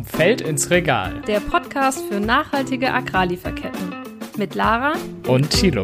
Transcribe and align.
Vom 0.00 0.06
Feld 0.06 0.40
ins 0.40 0.70
Regal. 0.70 1.20
Der 1.26 1.40
Podcast 1.40 2.02
für 2.06 2.20
nachhaltige 2.20 2.90
Agrarlieferketten. 2.90 3.94
Mit 4.38 4.54
Lara 4.54 4.94
und 5.28 5.50
Thilo. 5.50 5.82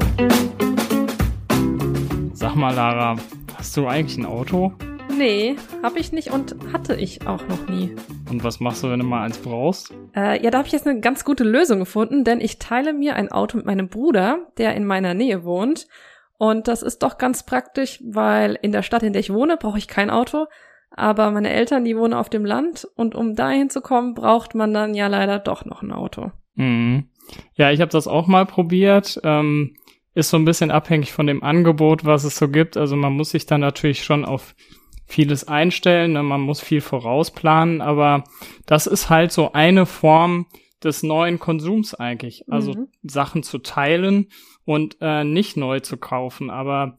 Sag 2.33 2.55
mal, 2.55 2.75
Lara, 2.75 3.17
hast 3.59 3.77
du 3.77 3.87
eigentlich 3.87 4.17
ein 4.17 4.25
Auto? 4.25 4.73
Nee, 5.15 5.57
hab 5.83 5.97
ich 5.97 6.13
nicht 6.13 6.31
und 6.31 6.57
hatte 6.73 6.95
ich 6.95 7.27
auch 7.27 7.47
noch 7.47 7.69
nie. 7.69 7.94
Und 8.31 8.42
was 8.42 8.58
machst 8.58 8.83
du, 8.83 8.88
wenn 8.88 9.01
du 9.01 9.04
mal 9.04 9.22
eins 9.22 9.37
brauchst? 9.37 9.92
Äh, 10.17 10.42
ja, 10.42 10.51
da 10.51 10.58
habe 10.58 10.67
ich 10.67 10.72
jetzt 10.72 10.87
eine 10.87 11.01
ganz 11.01 11.26
gute 11.26 11.44
Lösung 11.44 11.80
gefunden, 11.80 12.24
denn 12.24 12.40
ich 12.40 12.58
teile 12.58 12.94
mir 12.94 13.17
ein 13.17 13.30
Auto 13.30 13.58
mit 13.58 13.67
meinem 13.67 13.88
Bruder, 13.88 14.38
der 14.56 14.74
in 14.76 14.87
meiner 14.87 15.12
Nähe 15.12 15.44
wohnt. 15.44 15.88
Und 16.38 16.69
das 16.69 16.83
ist 16.83 17.02
doch 17.02 17.19
ganz 17.19 17.45
praktisch, 17.45 18.02
weil 18.02 18.59
in 18.62 18.73
der 18.73 18.83
Stadt, 18.83 19.02
in 19.02 19.12
der 19.12 19.20
ich 19.20 19.30
wohne, 19.30 19.59
brauche 19.59 19.77
ich 19.77 19.88
kein 19.88 20.09
Auto. 20.09 20.46
Aber 20.97 21.30
meine 21.30 21.52
Eltern, 21.52 21.84
die 21.84 21.97
wohnen 21.97 22.15
auf 22.15 22.30
dem 22.30 22.45
Land 22.45 22.88
und 22.97 23.15
um 23.15 23.37
dahin 23.37 23.69
zu 23.70 23.83
kommen, 23.83 24.15
braucht 24.15 24.55
man 24.55 24.73
dann 24.73 24.95
ja 24.95 25.07
leider 25.07 25.38
doch 25.38 25.65
noch 25.65 25.83
ein 25.83 25.93
Auto. 25.93 26.33
Mhm. 26.55 27.11
Ja, 27.55 27.71
ich 27.71 27.80
habe 27.80 27.91
das 27.91 28.09
auch 28.09 28.27
mal 28.27 28.47
probiert. 28.47 29.21
Ähm, 29.23 29.77
ist 30.15 30.30
so 30.30 30.38
ein 30.38 30.47
bisschen 30.47 30.71
abhängig 30.71 31.12
von 31.12 31.27
dem 31.27 31.43
Angebot, 31.43 32.07
was 32.07 32.24
es 32.24 32.37
so 32.37 32.48
gibt. 32.48 32.79
Also 32.79 32.97
man 32.97 33.12
muss 33.12 33.30
sich 33.30 33.45
dann 33.45 33.61
natürlich 33.61 34.02
schon 34.02 34.24
auf 34.24 34.55
vieles 35.05 35.47
einstellen, 35.47 36.12
ne? 36.12 36.23
man 36.23 36.41
muss 36.41 36.61
viel 36.61 36.80
vorausplanen, 36.80 37.80
aber 37.80 38.24
das 38.65 38.87
ist 38.87 39.09
halt 39.09 39.30
so 39.30 39.52
eine 39.52 39.87
Form 39.87 40.47
des 40.83 41.02
neuen 41.02 41.38
Konsums 41.38 41.95
eigentlich. 41.95 42.49
Also 42.49 42.73
mhm. 42.73 42.88
Sachen 43.02 43.43
zu 43.43 43.59
teilen 43.59 44.29
und 44.65 44.97
äh, 45.01 45.24
nicht 45.24 45.59
neu 45.59 45.80
zu 45.80 45.99
kaufen. 45.99 46.49
Aber 46.49 46.97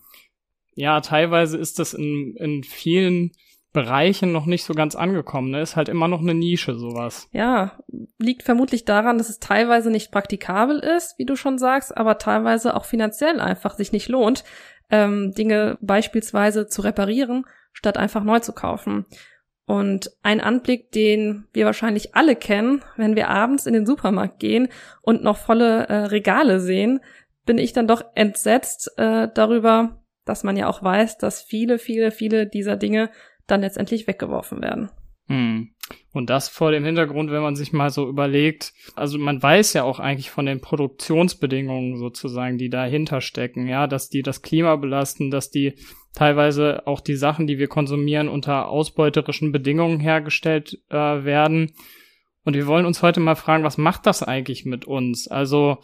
ja, 0.75 1.01
teilweise 1.01 1.57
ist 1.57 1.79
das 1.79 1.95
in, 1.95 2.35
in 2.35 2.63
vielen 2.63 3.31
Bereichen 3.73 4.31
noch 4.31 4.45
nicht 4.45 4.63
so 4.63 4.73
ganz 4.73 4.95
angekommen. 4.95 5.51
Ne? 5.51 5.61
Ist 5.61 5.75
halt 5.75 5.89
immer 5.89 6.07
noch 6.07 6.21
eine 6.21 6.33
Nische, 6.33 6.75
sowas. 6.75 7.27
Ja, 7.31 7.79
liegt 8.17 8.43
vermutlich 8.43 8.85
daran, 8.85 9.17
dass 9.17 9.29
es 9.29 9.39
teilweise 9.39 9.91
nicht 9.91 10.11
praktikabel 10.11 10.79
ist, 10.79 11.17
wie 11.19 11.25
du 11.25 11.35
schon 11.35 11.57
sagst, 11.57 11.95
aber 11.95 12.17
teilweise 12.17 12.75
auch 12.75 12.85
finanziell 12.85 13.39
einfach 13.39 13.75
sich 13.75 13.91
nicht 13.91 14.07
lohnt, 14.07 14.43
ähm, 14.89 15.33
Dinge 15.33 15.77
beispielsweise 15.81 16.67
zu 16.67 16.81
reparieren, 16.81 17.45
statt 17.73 17.97
einfach 17.97 18.23
neu 18.23 18.39
zu 18.39 18.53
kaufen. 18.53 19.05
Und 19.65 20.11
ein 20.23 20.39
Anblick, 20.39 20.91
den 20.93 21.45
wir 21.51 21.65
wahrscheinlich 21.65 22.15
alle 22.15 22.37
kennen, 22.37 22.83
wenn 22.95 23.17
wir 23.17 23.27
abends 23.27 23.65
in 23.65 23.73
den 23.73 23.85
Supermarkt 23.85 24.39
gehen 24.39 24.69
und 25.01 25.23
noch 25.23 25.37
volle 25.37 25.87
äh, 25.89 26.05
Regale 26.05 26.61
sehen, 26.61 27.01
bin 27.45 27.57
ich 27.57 27.73
dann 27.73 27.87
doch 27.87 28.03
entsetzt 28.15 28.91
äh, 28.97 29.27
darüber, 29.33 30.01
dass 30.23 30.43
man 30.43 30.55
ja 30.55 30.67
auch 30.67 30.81
weiß, 30.81 31.17
dass 31.17 31.41
viele, 31.41 31.79
viele, 31.79 32.11
viele 32.11 32.47
dieser 32.47 32.77
Dinge 32.77 33.09
dann 33.47 33.61
letztendlich 33.61 34.07
weggeworfen 34.07 34.61
werden. 34.61 34.89
Hm. 35.27 35.71
Und 36.13 36.29
das 36.29 36.49
vor 36.49 36.71
dem 36.71 36.85
Hintergrund, 36.85 37.31
wenn 37.31 37.41
man 37.41 37.55
sich 37.55 37.73
mal 37.73 37.89
so 37.89 38.07
überlegt, 38.07 38.73
also 38.95 39.17
man 39.17 39.41
weiß 39.41 39.73
ja 39.73 39.83
auch 39.83 39.99
eigentlich 39.99 40.29
von 40.29 40.45
den 40.45 40.61
Produktionsbedingungen 40.61 41.97
sozusagen, 41.97 42.57
die 42.57 42.69
dahinter 42.69 43.21
stecken, 43.21 43.67
ja, 43.67 43.87
dass 43.87 44.09
die 44.09 44.21
das 44.21 44.41
Klima 44.41 44.75
belasten, 44.77 45.29
dass 45.29 45.49
die 45.49 45.73
teilweise 46.13 46.87
auch 46.87 47.01
die 47.01 47.15
Sachen, 47.15 47.45
die 47.45 47.57
wir 47.57 47.67
konsumieren, 47.67 48.29
unter 48.29 48.69
ausbeuterischen 48.69 49.51
Bedingungen 49.51 49.99
hergestellt 49.99 50.79
äh, 50.89 50.95
werden. 50.95 51.73
Und 52.43 52.55
wir 52.55 52.65
wollen 52.65 52.85
uns 52.85 53.03
heute 53.03 53.19
mal 53.19 53.35
fragen, 53.35 53.63
was 53.63 53.77
macht 53.77 54.05
das 54.05 54.23
eigentlich 54.23 54.65
mit 54.65 54.85
uns? 54.85 55.27
Also, 55.27 55.79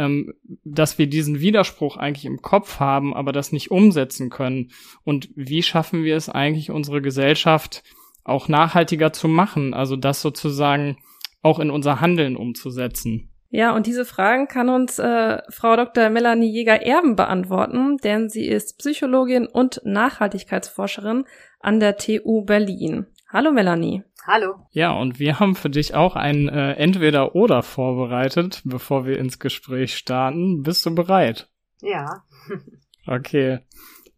ähm, 0.00 0.32
dass 0.64 0.98
wir 0.98 1.06
diesen 1.06 1.40
Widerspruch 1.40 1.98
eigentlich 1.98 2.24
im 2.24 2.40
Kopf 2.40 2.80
haben, 2.80 3.14
aber 3.14 3.32
das 3.32 3.52
nicht 3.52 3.70
umsetzen 3.70 4.30
können. 4.30 4.70
Und 5.04 5.28
wie 5.36 5.62
schaffen 5.62 6.04
wir 6.04 6.16
es 6.16 6.30
eigentlich, 6.30 6.70
unsere 6.70 7.02
Gesellschaft 7.02 7.82
auch 8.24 8.48
nachhaltiger 8.48 9.12
zu 9.12 9.28
machen? 9.28 9.74
Also 9.74 9.96
das 9.96 10.22
sozusagen 10.22 10.96
auch 11.42 11.58
in 11.58 11.70
unser 11.70 12.00
Handeln 12.00 12.36
umzusetzen. 12.36 13.30
Ja, 13.50 13.74
und 13.74 13.86
diese 13.86 14.06
Fragen 14.06 14.46
kann 14.48 14.70
uns 14.70 14.98
äh, 14.98 15.38
Frau 15.50 15.76
Dr. 15.76 16.08
Melanie 16.08 16.50
Jäger-Erben 16.50 17.16
beantworten, 17.16 17.98
denn 17.98 18.30
sie 18.30 18.46
ist 18.46 18.78
Psychologin 18.78 19.46
und 19.46 19.82
Nachhaltigkeitsforscherin 19.84 21.24
an 21.58 21.80
der 21.80 21.96
TU 21.96 22.42
Berlin. 22.42 23.06
Hallo 23.32 23.52
Melanie. 23.52 24.02
Hallo. 24.26 24.66
Ja, 24.72 24.90
und 24.90 25.20
wir 25.20 25.38
haben 25.38 25.54
für 25.54 25.70
dich 25.70 25.94
auch 25.94 26.16
ein 26.16 26.48
äh, 26.48 26.72
Entweder-Oder 26.72 27.62
vorbereitet, 27.62 28.60
bevor 28.64 29.06
wir 29.06 29.18
ins 29.18 29.38
Gespräch 29.38 29.96
starten. 29.96 30.62
Bist 30.62 30.84
du 30.84 30.92
bereit? 30.96 31.48
Ja. 31.80 32.24
okay. 33.06 33.60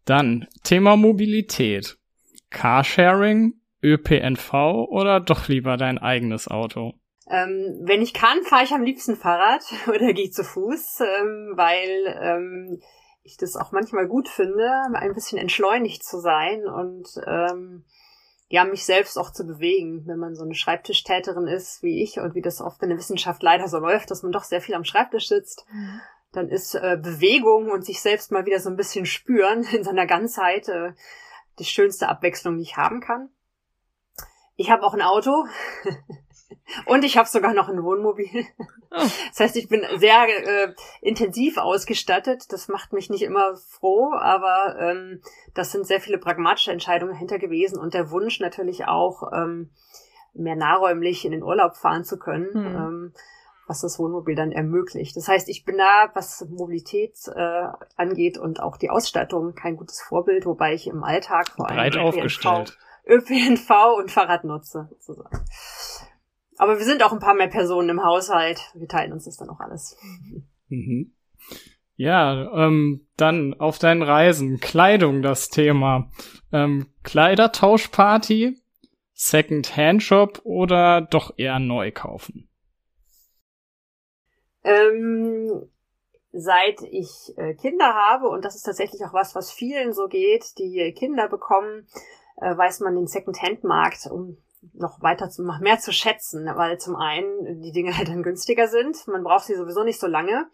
Dann 0.05 0.47
Thema 0.63 0.95
Mobilität. 0.95 1.99
Carsharing, 2.49 3.53
ÖPNV 3.83 4.51
oder 4.89 5.19
doch 5.19 5.47
lieber 5.47 5.77
dein 5.77 5.99
eigenes 5.99 6.47
Auto? 6.47 6.93
Ähm, 7.27 7.81
wenn 7.83 8.01
ich 8.01 8.15
kann, 8.15 8.41
fahre 8.41 8.63
ich 8.63 8.71
am 8.71 8.81
liebsten 8.81 9.15
Fahrrad 9.15 9.63
oder 9.87 10.11
gehe 10.13 10.31
zu 10.31 10.43
Fuß, 10.43 11.01
ähm, 11.01 11.53
weil 11.55 12.17
ähm, 12.19 12.81
ich 13.21 13.37
das 13.37 13.55
auch 13.57 13.71
manchmal 13.71 14.07
gut 14.07 14.27
finde, 14.27 14.67
ein 14.95 15.13
bisschen 15.13 15.37
entschleunigt 15.37 16.03
zu 16.03 16.19
sein 16.19 16.65
und 16.65 17.07
ähm, 17.27 17.85
ja, 18.53 18.65
mich 18.65 18.85
selbst 18.85 19.17
auch 19.17 19.31
zu 19.31 19.47
bewegen, 19.47 20.05
wenn 20.05 20.19
man 20.19 20.35
so 20.35 20.43
eine 20.43 20.53
Schreibtischtäterin 20.53 21.47
ist 21.47 21.81
wie 21.81 22.03
ich 22.03 22.19
und 22.19 22.35
wie 22.35 22.41
das 22.43 22.61
oft 22.61 22.83
in 22.83 22.89
der 22.89 22.99
Wissenschaft 22.99 23.41
leider 23.41 23.67
so 23.67 23.79
läuft, 23.79 24.11
dass 24.11 24.21
man 24.21 24.31
doch 24.31 24.43
sehr 24.43 24.61
viel 24.61 24.75
am 24.75 24.83
Schreibtisch 24.83 25.27
sitzt, 25.27 25.65
mhm. 25.71 26.01
dann 26.33 26.49
ist 26.49 26.75
äh, 26.75 26.99
Bewegung 27.01 27.71
und 27.71 27.83
sich 27.83 27.99
selbst 27.99 28.31
mal 28.31 28.45
wieder 28.45 28.59
so 28.59 28.69
ein 28.69 28.75
bisschen 28.75 29.07
spüren 29.07 29.63
in 29.71 29.83
seiner 29.83 30.05
Ganzheit 30.05 30.69
äh, 30.69 30.93
die 31.57 31.65
schönste 31.65 32.09
Abwechslung, 32.09 32.57
die 32.57 32.61
ich 32.61 32.77
haben 32.77 33.01
kann. 33.01 33.29
Ich 34.55 34.69
habe 34.69 34.83
auch 34.83 34.93
ein 34.93 35.01
Auto. 35.01 35.31
Und 36.85 37.03
ich 37.03 37.17
habe 37.17 37.27
sogar 37.27 37.53
noch 37.53 37.69
ein 37.69 37.83
Wohnmobil. 37.83 38.45
Oh. 38.91 39.07
Das 39.29 39.39
heißt, 39.39 39.55
ich 39.55 39.69
bin 39.69 39.83
sehr 39.97 40.27
äh, 40.27 40.73
intensiv 41.01 41.57
ausgestattet. 41.57 42.51
Das 42.51 42.67
macht 42.67 42.93
mich 42.93 43.09
nicht 43.09 43.23
immer 43.23 43.55
froh, 43.55 44.13
aber 44.13 44.77
ähm, 44.79 45.21
das 45.53 45.71
sind 45.71 45.87
sehr 45.87 45.99
viele 45.99 46.17
pragmatische 46.17 46.71
Entscheidungen 46.71 47.13
dahinter 47.13 47.39
gewesen 47.39 47.79
und 47.79 47.93
der 47.93 48.11
Wunsch 48.11 48.39
natürlich 48.39 48.85
auch, 48.85 49.31
ähm, 49.33 49.71
mehr 50.33 50.55
nahräumlich 50.55 51.25
in 51.25 51.31
den 51.31 51.43
Urlaub 51.43 51.75
fahren 51.75 52.03
zu 52.03 52.17
können, 52.17 52.53
hm. 52.53 52.75
ähm, 52.75 53.13
was 53.67 53.81
das 53.81 53.97
Wohnmobil 53.97 54.35
dann 54.35 54.51
ermöglicht. 54.51 55.15
Das 55.15 55.27
heißt, 55.27 55.47
ich 55.47 55.63
bin 55.63 55.77
da, 55.77 56.11
was 56.13 56.45
Mobilität 56.49 57.15
äh, 57.33 57.67
angeht 57.95 58.37
und 58.37 58.61
auch 58.61 58.77
die 58.77 58.89
Ausstattung, 58.89 59.55
kein 59.55 59.77
gutes 59.77 60.01
Vorbild, 60.01 60.45
wobei 60.45 60.73
ich 60.73 60.87
im 60.87 61.03
Alltag 61.03 61.49
vor 61.55 61.69
allem 61.69 61.77
Breit 61.77 61.97
aufgestellt. 61.97 62.77
ÖPNV 63.05 63.69
und 63.97 64.11
Fahrrad 64.11 64.43
nutze. 64.43 64.89
Sozusagen. 64.99 65.45
Aber 66.63 66.77
wir 66.79 66.85
sind 66.85 67.03
auch 67.03 67.11
ein 67.11 67.19
paar 67.19 67.33
mehr 67.33 67.49
Personen 67.49 67.89
im 67.89 68.05
Haushalt. 68.05 68.71
Wir 68.73 68.87
teilen 68.87 69.11
uns 69.11 69.25
das 69.25 69.35
dann 69.35 69.49
auch 69.49 69.59
alles. 69.59 69.97
Mhm. 70.69 71.13
Ja, 71.97 72.49
ähm, 72.53 73.05
dann 73.17 73.53
auf 73.59 73.79
deinen 73.79 74.01
Reisen. 74.01 74.61
Kleidung 74.61 75.21
das 75.21 75.49
Thema. 75.49 76.09
Ähm, 76.53 76.87
Kleidertauschparty, 77.03 78.61
Second-Hand-Shop 79.11 80.39
oder 80.45 81.01
doch 81.01 81.33
eher 81.35 81.59
neu 81.59 81.91
kaufen? 81.91 82.47
Ähm, 84.63 85.69
seit 86.31 86.81
ich 86.91 87.33
äh, 87.35 87.55
Kinder 87.55 87.93
habe, 87.93 88.29
und 88.29 88.45
das 88.45 88.55
ist 88.55 88.63
tatsächlich 88.63 89.01
auch 89.03 89.13
was, 89.13 89.35
was 89.35 89.51
vielen 89.51 89.91
so 89.91 90.07
geht, 90.07 90.57
die 90.59 90.93
Kinder 90.97 91.27
bekommen, 91.27 91.89
äh, 92.37 92.55
weiß 92.55 92.79
man 92.79 92.95
den 92.95 93.07
Second-Hand-Markt 93.07 94.07
um 94.09 94.37
noch 94.73 95.01
weiter 95.01 95.29
zu, 95.29 95.43
noch 95.43 95.59
mehr 95.59 95.79
zu 95.79 95.91
schätzen, 95.91 96.45
weil 96.55 96.77
zum 96.79 96.95
einen 96.95 97.61
die 97.61 97.71
Dinge 97.71 97.97
halt 97.97 98.07
dann 98.07 98.23
günstiger 98.23 98.67
sind, 98.67 99.07
man 99.07 99.23
braucht 99.23 99.45
sie 99.45 99.55
sowieso 99.55 99.83
nicht 99.83 99.99
so 99.99 100.07
lange, 100.07 100.47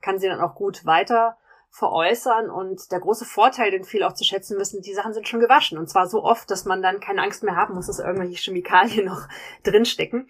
kann 0.00 0.18
sie 0.18 0.28
dann 0.28 0.40
auch 0.40 0.54
gut 0.54 0.84
weiter 0.84 1.36
veräußern 1.70 2.50
und 2.50 2.92
der 2.92 3.00
große 3.00 3.24
Vorteil, 3.24 3.72
den 3.72 3.82
viele 3.82 4.06
auch 4.06 4.12
zu 4.12 4.24
schätzen 4.24 4.58
wissen, 4.58 4.80
die 4.80 4.94
Sachen 4.94 5.12
sind 5.12 5.26
schon 5.26 5.40
gewaschen 5.40 5.76
und 5.76 5.88
zwar 5.88 6.06
so 6.06 6.22
oft, 6.22 6.48
dass 6.50 6.64
man 6.64 6.82
dann 6.82 7.00
keine 7.00 7.22
Angst 7.22 7.42
mehr 7.42 7.56
haben 7.56 7.74
muss, 7.74 7.88
dass 7.88 7.98
irgendwelche 7.98 8.36
Chemikalien 8.36 9.04
noch 9.06 9.28
drinstecken. 9.64 10.28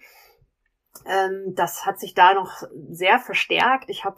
Ähm, 1.05 1.53
das 1.55 1.85
hat 1.85 1.99
sich 1.99 2.13
da 2.13 2.33
noch 2.33 2.63
sehr 2.89 3.19
verstärkt. 3.19 3.89
Ich 3.89 4.05
habe 4.05 4.17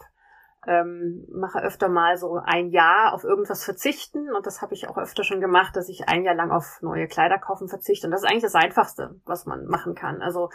ähm, 0.67 1.25
mache 1.31 1.61
öfter 1.63 1.87
mal 1.87 2.17
so 2.17 2.39
ein 2.43 2.69
Jahr 2.69 3.13
auf 3.13 3.23
irgendwas 3.23 3.63
verzichten 3.63 4.29
und 4.35 4.45
das 4.45 4.61
habe 4.61 4.73
ich 4.73 4.89
auch 4.89 4.97
öfter 4.97 5.23
schon 5.23 5.39
gemacht, 5.39 5.75
dass 5.75 5.87
ich 5.87 6.09
ein 6.09 6.23
Jahr 6.23 6.35
lang 6.35 6.51
auf 6.51 6.81
neue 6.81 7.07
Kleider 7.07 7.39
kaufen 7.39 7.69
verzichte 7.69 8.05
und 8.05 8.11
das 8.11 8.23
ist 8.23 8.29
eigentlich 8.29 8.43
das 8.43 8.55
Einfachste, 8.55 9.15
was 9.25 9.45
man 9.45 9.65
machen 9.65 9.95
kann. 9.95 10.21
Also 10.21 10.49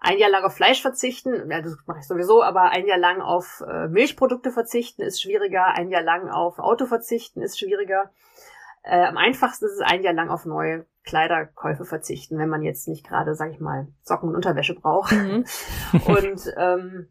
ein 0.00 0.18
Jahr 0.18 0.30
lang 0.30 0.44
auf 0.44 0.54
Fleisch 0.54 0.80
verzichten, 0.80 1.50
ja, 1.50 1.60
das 1.60 1.76
mache 1.86 1.98
ich 1.98 2.06
sowieso, 2.06 2.42
aber 2.42 2.70
ein 2.70 2.86
Jahr 2.86 2.98
lang 2.98 3.20
auf 3.20 3.62
äh, 3.68 3.88
Milchprodukte 3.88 4.52
verzichten 4.52 5.02
ist 5.02 5.20
schwieriger, 5.20 5.66
ein 5.74 5.90
Jahr 5.90 6.02
lang 6.02 6.30
auf 6.30 6.58
Auto 6.58 6.86
verzichten 6.86 7.42
ist 7.42 7.58
schwieriger. 7.58 8.10
Äh, 8.82 9.04
am 9.04 9.16
einfachsten 9.16 9.64
ist 9.64 9.72
es 9.72 9.80
ein 9.80 10.04
Jahr 10.04 10.14
lang 10.14 10.30
auf 10.30 10.46
neue 10.46 10.86
Kleiderkäufe 11.04 11.84
verzichten, 11.84 12.38
wenn 12.38 12.48
man 12.48 12.62
jetzt 12.62 12.86
nicht 12.86 13.04
gerade, 13.04 13.34
sag 13.34 13.50
ich 13.50 13.58
mal, 13.58 13.88
Socken 14.02 14.28
und 14.28 14.36
Unterwäsche 14.36 14.74
braucht. 14.74 15.12
Mhm. 15.12 15.44
und 16.06 16.54
ähm, 16.56 17.08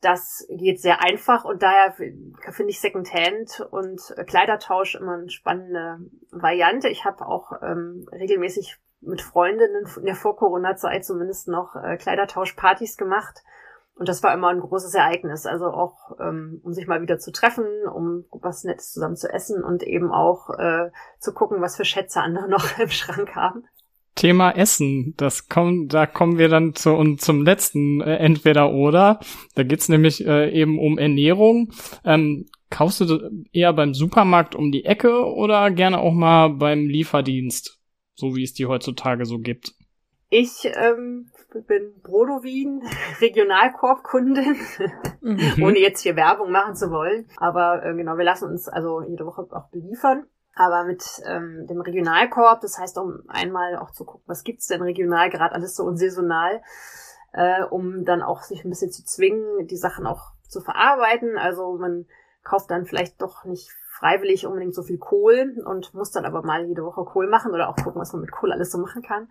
das 0.00 0.46
geht 0.48 0.80
sehr 0.80 1.02
einfach 1.02 1.44
und 1.44 1.62
daher 1.62 1.92
finde 1.92 2.70
ich 2.70 2.80
Secondhand 2.80 3.66
und 3.70 4.00
Kleidertausch 4.26 4.94
immer 4.94 5.14
eine 5.14 5.30
spannende 5.30 5.98
Variante. 6.30 6.88
Ich 6.88 7.04
habe 7.04 7.26
auch 7.26 7.52
ähm, 7.62 8.06
regelmäßig 8.12 8.78
mit 9.00 9.22
Freundinnen 9.22 9.86
in 9.96 10.06
der 10.06 10.14
Vor-Corona-Zeit 10.14 11.04
zumindest 11.04 11.48
noch 11.48 11.74
äh, 11.76 11.96
Kleidertauschpartys 11.96 12.96
gemacht. 12.96 13.42
Und 13.94 14.08
das 14.08 14.22
war 14.22 14.32
immer 14.32 14.48
ein 14.48 14.60
großes 14.60 14.94
Ereignis. 14.94 15.46
Also 15.46 15.66
auch, 15.66 16.18
ähm, 16.20 16.60
um 16.62 16.72
sich 16.72 16.86
mal 16.86 17.02
wieder 17.02 17.18
zu 17.18 17.32
treffen, 17.32 17.66
um 17.92 18.26
was 18.30 18.62
Nettes 18.62 18.92
zusammen 18.92 19.16
zu 19.16 19.28
essen 19.32 19.64
und 19.64 19.82
eben 19.82 20.12
auch 20.12 20.50
äh, 20.50 20.90
zu 21.18 21.32
gucken, 21.34 21.60
was 21.60 21.76
für 21.76 21.84
Schätze 21.84 22.20
andere 22.20 22.48
noch 22.48 22.78
im 22.78 22.90
Schrank 22.90 23.34
haben. 23.34 23.66
Thema 24.18 24.50
Essen, 24.50 25.14
das 25.16 25.48
kommt, 25.48 25.94
da 25.94 26.04
kommen 26.04 26.38
wir 26.38 26.48
dann 26.48 26.74
zu, 26.74 26.92
und 26.92 27.20
zum 27.20 27.44
letzten 27.44 28.00
äh, 28.00 28.16
entweder 28.16 28.72
oder. 28.72 29.20
Da 29.54 29.62
geht's 29.62 29.88
nämlich 29.88 30.26
äh, 30.26 30.50
eben 30.50 30.80
um 30.80 30.98
Ernährung. 30.98 31.70
Ähm, 32.04 32.46
kaufst 32.68 33.00
du 33.00 33.30
eher 33.52 33.72
beim 33.72 33.94
Supermarkt 33.94 34.56
um 34.56 34.72
die 34.72 34.84
Ecke 34.84 35.24
oder 35.24 35.70
gerne 35.70 36.00
auch 36.00 36.12
mal 36.12 36.48
beim 36.48 36.88
Lieferdienst, 36.88 37.78
so 38.14 38.34
wie 38.34 38.42
es 38.42 38.54
die 38.54 38.66
heutzutage 38.66 39.24
so 39.24 39.38
gibt? 39.38 39.74
Ich 40.30 40.64
ähm, 40.64 41.30
bin 41.68 41.92
Brodowin, 42.02 42.82
Regionalkorbkundin, 43.20 44.56
mhm. 45.20 45.62
ohne 45.62 45.78
jetzt 45.78 46.02
hier 46.02 46.16
Werbung 46.16 46.50
machen 46.50 46.74
zu 46.74 46.90
wollen. 46.90 47.26
Aber 47.36 47.84
äh, 47.84 47.94
genau, 47.94 48.18
wir 48.18 48.24
lassen 48.24 48.48
uns 48.50 48.68
also 48.68 49.00
jede 49.08 49.24
Woche 49.24 49.46
auch 49.52 49.70
beliefern. 49.70 50.26
Aber 50.58 50.82
mit 50.82 51.22
ähm, 51.24 51.68
dem 51.68 51.80
Regionalkorb, 51.80 52.60
das 52.62 52.78
heißt, 52.78 52.98
um 52.98 53.22
einmal 53.28 53.76
auch 53.76 53.92
zu 53.92 54.04
gucken, 54.04 54.24
was 54.26 54.42
gibt's 54.42 54.66
denn 54.66 54.82
regional, 54.82 55.30
gerade 55.30 55.54
alles 55.54 55.76
so 55.76 55.84
unsaisonal, 55.84 56.60
äh, 57.32 57.62
um 57.62 58.04
dann 58.04 58.22
auch 58.22 58.42
sich 58.42 58.64
ein 58.64 58.68
bisschen 58.68 58.90
zu 58.90 59.04
zwingen, 59.04 59.68
die 59.68 59.76
Sachen 59.76 60.04
auch 60.04 60.32
zu 60.48 60.60
verarbeiten. 60.60 61.38
Also 61.38 61.78
man 61.78 62.06
kauft 62.42 62.72
dann 62.72 62.86
vielleicht 62.86 63.22
doch 63.22 63.44
nicht 63.44 63.70
freiwillig 64.00 64.46
unbedingt 64.46 64.74
so 64.74 64.82
viel 64.82 64.98
Kohl 64.98 65.54
und 65.64 65.94
muss 65.94 66.10
dann 66.10 66.24
aber 66.24 66.42
mal 66.42 66.64
jede 66.64 66.84
Woche 66.84 67.04
Kohl 67.04 67.28
machen 67.28 67.52
oder 67.52 67.68
auch 67.68 67.76
gucken, 67.76 68.00
was 68.00 68.12
man 68.12 68.22
mit 68.22 68.32
Kohl 68.32 68.50
alles 68.50 68.72
so 68.72 68.78
machen 68.78 69.02
kann 69.02 69.28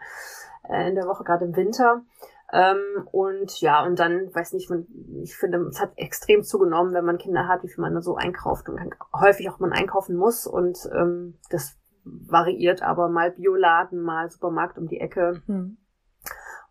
äh, 0.69 0.87
in 0.87 0.95
der 0.95 1.07
Woche, 1.07 1.25
gerade 1.25 1.43
im 1.43 1.57
Winter. 1.57 2.03
Ähm, 2.51 3.07
und 3.11 3.59
ja, 3.59 3.83
und 3.85 3.99
dann, 3.99 4.33
weiß 4.33 4.53
nicht, 4.53 4.69
man, 4.69 4.87
ich 5.21 5.35
finde, 5.35 5.59
es 5.69 5.81
hat 5.81 5.91
extrem 5.97 6.43
zugenommen, 6.43 6.93
wenn 6.93 7.03
man 7.03 7.17
Kinder 7.17 7.47
hat, 7.47 7.63
wie 7.63 7.67
viel 7.67 7.81
man 7.81 7.93
da 7.93 8.01
so 8.01 8.15
einkauft 8.15 8.69
und 8.69 8.79
häufig 9.13 9.49
auch 9.49 9.59
man 9.59 9.73
einkaufen 9.73 10.15
muss 10.15 10.47
und 10.47 10.77
ähm, 10.93 11.37
das 11.49 11.77
variiert 12.05 12.81
aber 12.81 13.09
mal 13.09 13.31
Bioladen, 13.31 14.01
mal 14.01 14.29
Supermarkt 14.29 14.77
um 14.77 14.87
die 14.87 15.01
Ecke. 15.01 15.41
Mhm. 15.47 15.77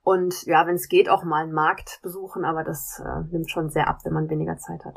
Und 0.02 0.46
ja, 0.46 0.66
wenn 0.66 0.76
es 0.76 0.88
geht, 0.88 1.08
auch 1.08 1.24
mal 1.24 1.42
einen 1.42 1.52
Markt 1.52 1.98
besuchen, 2.02 2.44
aber 2.44 2.64
das 2.64 3.02
äh, 3.04 3.24
nimmt 3.30 3.50
schon 3.50 3.68
sehr 3.70 3.88
ab, 3.88 3.98
wenn 4.04 4.12
man 4.12 4.30
weniger 4.30 4.56
Zeit 4.56 4.84
hat. 4.84 4.96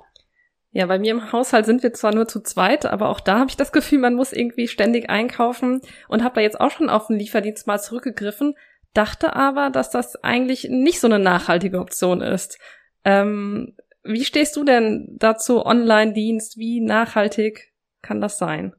Ja, 0.71 0.85
bei 0.85 0.99
mir 0.99 1.11
im 1.11 1.31
Haushalt 1.31 1.65
sind 1.65 1.81
wir 1.81 1.93
zwar 1.93 2.13
nur 2.13 2.27
zu 2.27 2.41
zweit, 2.41 2.85
aber 2.85 3.09
auch 3.09 3.19
da 3.19 3.39
habe 3.39 3.49
ich 3.49 3.57
das 3.57 3.71
Gefühl, 3.71 3.97
man 3.97 4.13
muss 4.13 4.31
irgendwie 4.31 4.67
ständig 4.67 5.09
einkaufen 5.09 5.81
und 6.07 6.23
habe 6.23 6.35
da 6.35 6.41
jetzt 6.41 6.61
auch 6.61 6.69
schon 6.69 6.89
auf 6.89 7.07
den 7.07 7.17
Lieferdienst 7.17 7.65
mal 7.65 7.79
zurückgegriffen, 7.79 8.55
dachte 8.93 9.35
aber, 9.35 9.69
dass 9.69 9.89
das 9.89 10.15
eigentlich 10.23 10.67
nicht 10.69 10.99
so 10.99 11.07
eine 11.07 11.19
nachhaltige 11.19 11.79
Option 11.79 12.21
ist. 12.21 12.57
Ähm, 13.03 13.75
wie 14.03 14.25
stehst 14.25 14.55
du 14.55 14.63
denn 14.63 15.15
dazu, 15.19 15.65
Online-Dienst? 15.65 16.57
Wie 16.57 16.81
nachhaltig 16.81 17.73
kann 18.01 18.21
das 18.21 18.37
sein? 18.37 18.73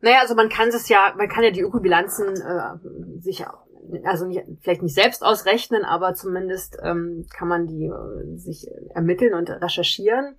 Naja, 0.00 0.20
also 0.20 0.34
man 0.34 0.48
kann 0.48 0.68
es 0.68 0.88
ja, 0.88 1.14
man 1.16 1.28
kann 1.28 1.44
ja 1.44 1.50
die 1.50 1.60
Ökobilanzen 1.60 2.28
äh, 2.28 3.20
sich 3.20 3.44
also 4.04 4.26
nicht, 4.26 4.42
vielleicht 4.60 4.82
nicht 4.82 4.94
selbst 4.94 5.22
ausrechnen, 5.22 5.84
aber 5.84 6.14
zumindest 6.14 6.78
ähm, 6.82 7.26
kann 7.34 7.48
man 7.48 7.66
die 7.66 7.86
äh, 7.86 8.36
sich 8.36 8.66
ermitteln 8.94 9.34
und 9.34 9.50
recherchieren. 9.50 10.36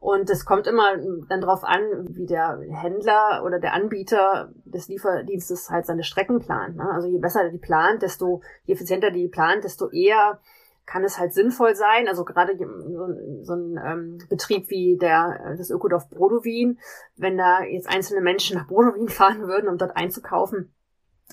Und 0.00 0.30
es 0.30 0.46
kommt 0.46 0.66
immer 0.66 0.96
dann 1.28 1.42
darauf 1.42 1.62
an, 1.62 2.06
wie 2.08 2.24
der 2.24 2.58
Händler 2.70 3.42
oder 3.44 3.60
der 3.60 3.74
Anbieter 3.74 4.50
des 4.64 4.88
Lieferdienstes 4.88 5.68
halt 5.68 5.84
seine 5.84 6.04
Strecken 6.04 6.40
plant. 6.40 6.76
Ne? 6.76 6.90
Also 6.90 7.06
je 7.06 7.18
besser 7.18 7.50
die 7.50 7.58
plant, 7.58 8.00
desto 8.00 8.40
je 8.64 8.72
effizienter 8.74 9.10
die 9.10 9.28
plant, 9.28 9.62
desto 9.62 9.90
eher 9.90 10.40
kann 10.86 11.04
es 11.04 11.18
halt 11.18 11.34
sinnvoll 11.34 11.76
sein. 11.76 12.08
Also 12.08 12.24
gerade 12.24 12.56
so, 12.56 13.44
so 13.44 13.52
ein 13.52 13.78
ähm, 13.84 14.18
Betrieb 14.30 14.70
wie 14.70 14.96
der 14.96 15.54
das 15.58 15.68
Ökodorf 15.68 16.08
Brodowin, 16.08 16.78
wenn 17.16 17.36
da 17.36 17.62
jetzt 17.62 17.88
einzelne 17.88 18.22
Menschen 18.22 18.56
nach 18.56 18.66
Brodowin 18.66 19.08
fahren 19.10 19.48
würden, 19.48 19.68
um 19.68 19.76
dort 19.76 19.98
einzukaufen, 19.98 20.72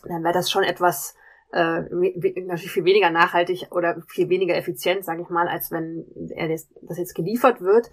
dann 0.04 0.26
wäre 0.26 0.34
das 0.34 0.52
schon 0.52 0.64
etwas 0.64 1.16
äh, 1.54 1.84
natürlich 2.42 2.72
viel 2.72 2.84
weniger 2.84 3.12
nachhaltig 3.12 3.68
oder 3.72 4.02
viel 4.10 4.28
weniger 4.28 4.58
effizient, 4.58 5.06
sage 5.06 5.22
ich 5.22 5.30
mal, 5.30 5.48
als 5.48 5.72
wenn 5.72 6.06
er 6.36 6.50
das, 6.50 6.68
das 6.82 6.98
jetzt 6.98 7.16
geliefert 7.16 7.62
wird. 7.62 7.90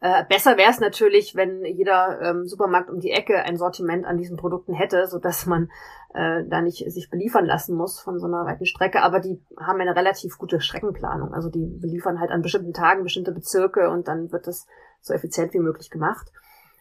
Äh, 0.00 0.24
besser 0.28 0.56
wäre 0.56 0.70
es 0.70 0.78
natürlich, 0.78 1.34
wenn 1.34 1.64
jeder 1.64 2.20
ähm, 2.22 2.46
Supermarkt 2.46 2.88
um 2.88 3.00
die 3.00 3.10
Ecke 3.10 3.42
ein 3.42 3.56
Sortiment 3.56 4.06
an 4.06 4.16
diesen 4.16 4.36
Produkten 4.36 4.72
hätte, 4.72 5.08
so 5.08 5.18
dass 5.18 5.44
man 5.44 5.70
äh, 6.14 6.44
da 6.46 6.60
nicht 6.60 6.88
sich 6.90 7.10
beliefern 7.10 7.44
lassen 7.44 7.76
muss 7.76 7.98
von 7.98 8.20
so 8.20 8.26
einer 8.26 8.46
weiten 8.46 8.64
Strecke. 8.64 9.02
Aber 9.02 9.18
die 9.18 9.42
haben 9.58 9.80
eine 9.80 9.96
relativ 9.96 10.38
gute 10.38 10.60
Streckenplanung. 10.60 11.34
Also 11.34 11.50
die 11.50 11.66
beliefern 11.66 12.20
halt 12.20 12.30
an 12.30 12.42
bestimmten 12.42 12.72
Tagen 12.72 13.02
bestimmte 13.02 13.32
Bezirke 13.32 13.90
und 13.90 14.06
dann 14.06 14.30
wird 14.30 14.46
das 14.46 14.66
so 15.00 15.14
effizient 15.14 15.52
wie 15.52 15.58
möglich 15.58 15.90
gemacht. 15.90 16.30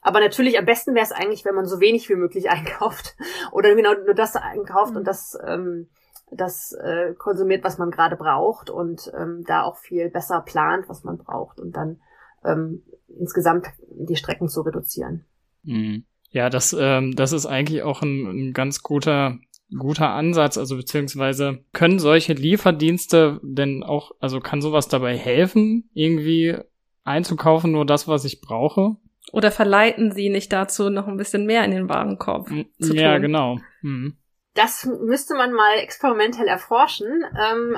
Aber 0.03 0.19
natürlich 0.19 0.59
am 0.59 0.65
besten 0.65 0.93
wäre 0.93 1.03
es 1.03 1.11
eigentlich, 1.11 1.43
wenn 1.43 1.55
man 1.55 1.65
so 1.65 1.79
wenig 1.79 2.07
wie 2.09 2.15
möglich 2.15 2.49
einkauft 2.51 3.15
oder 3.51 3.73
genau 3.73 3.93
nur 3.93 4.13
das 4.13 4.35
einkauft 4.35 4.91
mhm. 4.91 4.97
und 4.97 5.07
das 5.07 5.37
ähm, 5.43 5.89
das 6.29 6.73
äh, 6.73 7.13
konsumiert, 7.13 7.63
was 7.63 7.77
man 7.77 7.89
gerade 7.89 8.17
braucht 8.17 8.69
und 8.69 9.11
ähm, 9.17 9.43
da 9.47 9.63
auch 9.63 9.77
viel 9.77 10.09
besser 10.09 10.41
plant, 10.41 10.89
was 10.89 11.03
man 11.05 11.17
braucht 11.17 11.59
und 11.59 11.71
dann 11.71 12.01
ähm, 12.45 12.81
insgesamt 13.19 13.67
die 13.89 14.15
Strecken 14.15 14.49
zu 14.49 14.61
reduzieren. 14.61 15.25
Mhm. 15.63 16.05
Ja, 16.29 16.49
das, 16.49 16.75
ähm, 16.77 17.15
das 17.15 17.31
ist 17.31 17.45
eigentlich 17.45 17.83
auch 17.83 18.01
ein, 18.01 18.49
ein 18.49 18.53
ganz 18.53 18.83
guter 18.83 19.39
guter 19.75 20.09
Ansatz, 20.09 20.57
also 20.57 20.77
beziehungsweise 20.77 21.59
können 21.73 21.99
solche 21.99 22.33
Lieferdienste 22.33 23.39
denn 23.43 23.83
auch, 23.83 24.11
also 24.19 24.39
kann 24.39 24.61
sowas 24.61 24.87
dabei 24.87 25.17
helfen, 25.17 25.89
irgendwie 25.93 26.55
einzukaufen, 27.03 27.71
nur 27.71 27.85
das, 27.85 28.07
was 28.07 28.25
ich 28.25 28.41
brauche? 28.41 28.95
Oder 29.33 29.51
verleiten 29.51 30.11
sie 30.11 30.29
nicht 30.29 30.53
dazu, 30.53 30.89
noch 30.89 31.07
ein 31.07 31.17
bisschen 31.17 31.45
mehr 31.45 31.65
in 31.65 31.71
den 31.71 31.89
Warenkorb 31.89 32.47
zu 32.47 32.89
tun? 32.89 32.97
Ja, 32.97 33.17
genau. 33.17 33.59
Mhm. 33.81 34.17
Das 34.57 34.85
müsste 34.85 35.35
man 35.35 35.53
mal 35.53 35.77
experimentell 35.77 36.47
erforschen. 36.47 37.23
Ähm, 37.39 37.77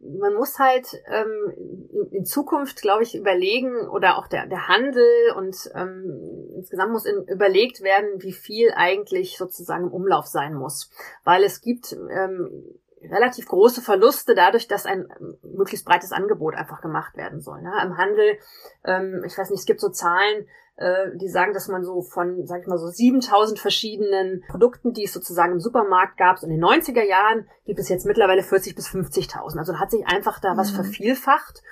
man 0.00 0.32
muss 0.32 0.58
halt 0.58 0.86
ähm, 1.06 2.08
in 2.12 2.24
Zukunft, 2.24 2.80
glaube 2.80 3.02
ich, 3.02 3.14
überlegen 3.14 3.86
oder 3.90 4.16
auch 4.16 4.26
der, 4.26 4.46
der 4.46 4.68
Handel 4.68 5.04
und 5.36 5.70
ähm, 5.74 6.50
insgesamt 6.56 6.92
muss 6.92 7.04
in, 7.04 7.24
überlegt 7.28 7.82
werden, 7.82 8.22
wie 8.22 8.32
viel 8.32 8.72
eigentlich 8.74 9.36
sozusagen 9.36 9.88
im 9.88 9.92
Umlauf 9.92 10.26
sein 10.26 10.54
muss. 10.54 10.90
Weil 11.24 11.44
es 11.44 11.60
gibt 11.60 11.92
ähm, 11.92 12.64
relativ 13.02 13.46
große 13.46 13.82
Verluste 13.82 14.34
dadurch, 14.34 14.66
dass 14.66 14.86
ein 14.86 15.08
möglichst 15.42 15.84
breites 15.84 16.12
Angebot 16.12 16.54
einfach 16.54 16.80
gemacht 16.80 17.18
werden 17.18 17.42
soll. 17.42 17.60
Ne? 17.60 17.72
Im 17.82 17.98
Handel, 17.98 18.38
ähm, 18.84 19.24
ich 19.26 19.36
weiß 19.36 19.50
nicht, 19.50 19.60
es 19.60 19.66
gibt 19.66 19.80
so 19.80 19.90
Zahlen, 19.90 20.46
äh, 20.78 21.16
die 21.16 21.28
sagen, 21.28 21.52
dass 21.52 21.66
man 21.68 21.82
so 21.82 22.02
von, 22.02 22.46
sag 22.46 22.62
ich 22.62 22.68
mal, 22.68 22.78
so 22.78 22.86
7000 22.86 23.58
verschiedenen 23.58 24.44
Produkten, 24.48 24.92
die 24.92 25.04
es 25.04 25.12
sozusagen 25.12 25.54
im 25.54 25.60
Supermarkt 25.60 26.16
gab, 26.16 26.38
so 26.38 26.46
in 26.46 26.52
den 26.52 26.64
90er 26.64 27.02
Jahren, 27.02 27.48
gibt 27.66 27.80
es 27.80 27.88
jetzt 27.88 28.06
mittlerweile 28.06 28.44
40 28.44 28.76
bis 28.76 28.86
50.000. 28.86 29.58
Also 29.58 29.72
da 29.72 29.80
hat 29.80 29.90
sich 29.90 30.06
einfach 30.06 30.38
da 30.40 30.56
was 30.56 30.70
mhm. 30.70 30.76
vervielfacht. 30.76 31.62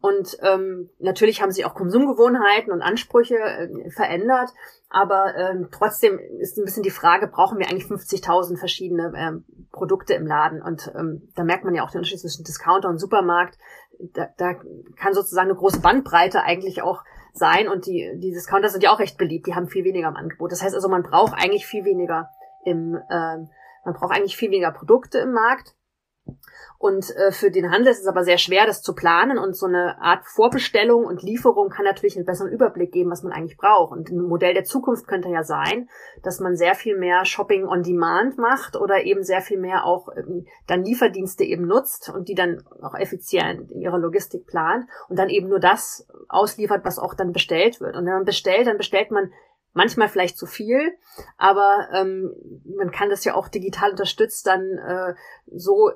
Und 0.00 0.38
ähm, 0.42 0.90
natürlich 0.98 1.42
haben 1.42 1.52
sich 1.52 1.64
auch 1.64 1.74
Konsumgewohnheiten 1.74 2.72
und 2.72 2.80
Ansprüche 2.80 3.36
äh, 3.36 3.90
verändert, 3.90 4.50
aber 4.88 5.36
ähm, 5.36 5.68
trotzdem 5.70 6.18
ist 6.38 6.56
ein 6.56 6.64
bisschen 6.64 6.82
die 6.82 6.90
Frage, 6.90 7.28
brauchen 7.28 7.58
wir 7.58 7.68
eigentlich 7.68 7.84
50.000 7.84 8.56
verschiedene 8.56 9.12
ähm, 9.14 9.44
Produkte 9.70 10.14
im 10.14 10.26
Laden? 10.26 10.62
Und 10.62 10.90
ähm, 10.98 11.28
da 11.36 11.44
merkt 11.44 11.64
man 11.64 11.74
ja 11.74 11.84
auch 11.84 11.90
den 11.90 11.98
Unterschied 11.98 12.20
zwischen 12.20 12.44
Discounter 12.44 12.88
und 12.88 12.98
Supermarkt. 12.98 13.58
Da, 14.14 14.28
da 14.38 14.54
kann 14.96 15.12
sozusagen 15.12 15.50
eine 15.50 15.58
große 15.58 15.80
Bandbreite 15.80 16.42
eigentlich 16.42 16.82
auch 16.82 17.04
sein 17.32 17.68
und 17.68 17.86
die, 17.86 18.12
die 18.16 18.30
Discounter 18.30 18.68
sind 18.68 18.82
ja 18.82 18.92
auch 18.92 18.98
recht 18.98 19.18
beliebt, 19.18 19.46
die 19.46 19.54
haben 19.54 19.68
viel 19.68 19.84
weniger 19.84 20.08
im 20.08 20.16
Angebot. 20.16 20.52
Das 20.52 20.62
heißt 20.62 20.74
also, 20.74 20.88
man 20.88 21.02
braucht 21.02 21.34
eigentlich 21.34 21.66
viel 21.66 21.84
weniger 21.84 22.30
im, 22.64 22.94
äh, 22.94 23.36
man 23.84 23.94
braucht 23.94 24.14
eigentlich 24.14 24.36
viel 24.36 24.50
weniger 24.50 24.72
Produkte 24.72 25.18
im 25.18 25.32
Markt. 25.32 25.74
Und 26.78 27.14
äh, 27.16 27.30
für 27.30 27.50
den 27.50 27.70
Handel 27.70 27.92
ist 27.92 28.00
es 28.00 28.06
aber 28.06 28.24
sehr 28.24 28.38
schwer, 28.38 28.64
das 28.66 28.80
zu 28.80 28.94
planen 28.94 29.38
und 29.38 29.54
so 29.54 29.66
eine 29.66 30.00
Art 30.00 30.24
Vorbestellung 30.26 31.04
und 31.04 31.22
Lieferung 31.22 31.68
kann 31.68 31.84
natürlich 31.84 32.16
einen 32.16 32.24
besseren 32.24 32.50
Überblick 32.50 32.90
geben, 32.90 33.10
was 33.10 33.22
man 33.22 33.32
eigentlich 33.32 33.58
braucht. 33.58 33.92
Und 33.92 34.08
ein 34.08 34.26
Modell 34.26 34.54
der 34.54 34.64
Zukunft 34.64 35.06
könnte 35.06 35.28
ja 35.28 35.42
sein, 35.42 35.88
dass 36.22 36.40
man 36.40 36.56
sehr 36.56 36.74
viel 36.74 36.96
mehr 36.96 37.26
Shopping 37.26 37.66
on 37.66 37.82
Demand 37.82 38.38
macht 38.38 38.76
oder 38.76 39.04
eben 39.04 39.22
sehr 39.22 39.42
viel 39.42 39.58
mehr 39.58 39.84
auch 39.84 40.08
ähm, 40.16 40.46
dann 40.66 40.82
Lieferdienste 40.82 41.44
eben 41.44 41.66
nutzt 41.66 42.10
und 42.14 42.28
die 42.28 42.34
dann 42.34 42.62
auch 42.80 42.94
effizient 42.94 43.70
in 43.70 43.82
ihrer 43.82 43.98
Logistik 43.98 44.46
plant 44.46 44.86
und 45.08 45.18
dann 45.18 45.28
eben 45.28 45.48
nur 45.48 45.60
das 45.60 46.08
ausliefert, 46.28 46.84
was 46.84 46.98
auch 46.98 47.14
dann 47.14 47.32
bestellt 47.32 47.80
wird. 47.80 47.94
Und 47.94 48.06
wenn 48.06 48.14
man 48.14 48.24
bestellt, 48.24 48.66
dann 48.66 48.78
bestellt 48.78 49.10
man 49.10 49.32
manchmal 49.72 50.08
vielleicht 50.08 50.36
zu 50.36 50.46
viel, 50.46 50.96
aber 51.36 51.88
ähm, 51.92 52.32
man 52.76 52.90
kann 52.90 53.10
das 53.10 53.24
ja 53.24 53.34
auch 53.34 53.48
digital 53.48 53.90
unterstützt 53.90 54.46
dann 54.46 54.78
äh, 54.78 55.14
so 55.46 55.90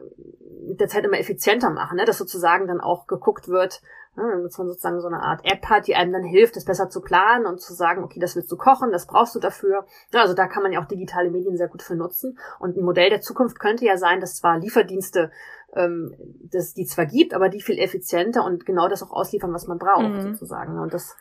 mit 0.67 0.81
der 0.81 0.89
Zeit 0.89 1.05
immer 1.05 1.19
effizienter 1.19 1.71
machen, 1.71 1.97
ne? 1.97 2.05
dass 2.05 2.19
sozusagen 2.19 2.67
dann 2.67 2.81
auch 2.81 3.07
geguckt 3.07 3.49
wird, 3.49 3.81
Ne, 4.17 4.43
dass 4.45 4.59
man 4.59 4.69
sozusagen 4.69 5.01
so 5.01 5.09
eine 5.09 5.25
Art 5.25 5.41
App 5.43 5.67
hat, 5.67 5.89
die 5.89 5.97
einem 5.97 6.13
dann 6.13 6.23
hilft, 6.23 6.55
das 6.55 6.65
besser 6.65 6.89
zu 6.89 7.01
planen 7.01 7.47
und 7.47 7.61
zu 7.61 7.75
sagen, 7.75 8.05
okay, 8.05 8.21
das 8.21 8.37
willst 8.37 8.53
du 8.53 8.57
kochen, 8.57 8.93
das 8.93 9.09
brauchst 9.09 9.35
du 9.35 9.41
dafür. 9.41 9.87
Ja, 10.13 10.21
also 10.21 10.35
da 10.35 10.47
kann 10.47 10.63
man 10.63 10.71
ja 10.71 10.81
auch 10.81 10.85
digitale 10.85 11.33
Medien 11.33 11.57
sehr 11.57 11.67
gut 11.67 11.83
für 11.83 11.97
nutzen. 11.97 12.39
Und 12.61 12.77
ein 12.77 12.85
Modell 12.85 13.11
der 13.11 13.23
Zukunft 13.23 13.59
könnte 13.59 13.85
ja 13.85 13.97
sein, 13.97 14.21
dass 14.21 14.37
zwar 14.37 14.57
Lieferdienste 14.57 15.33
ähm, 15.77 16.15
dass 16.53 16.75
die 16.75 16.87
zwar 16.87 17.07
gibt, 17.07 17.35
aber 17.35 17.49
die 17.49 17.61
viel 17.61 17.79
effizienter 17.79 18.45
und 18.45 18.65
genau 18.65 18.89
das 18.89 19.03
auch 19.03 19.11
ausliefern, 19.11 19.53
was 19.53 19.67
man 19.67 19.79
braucht, 19.79 20.09
mhm. 20.09 20.21
sozusagen. 20.21 20.79
Und 20.79 20.95
das 20.95 21.17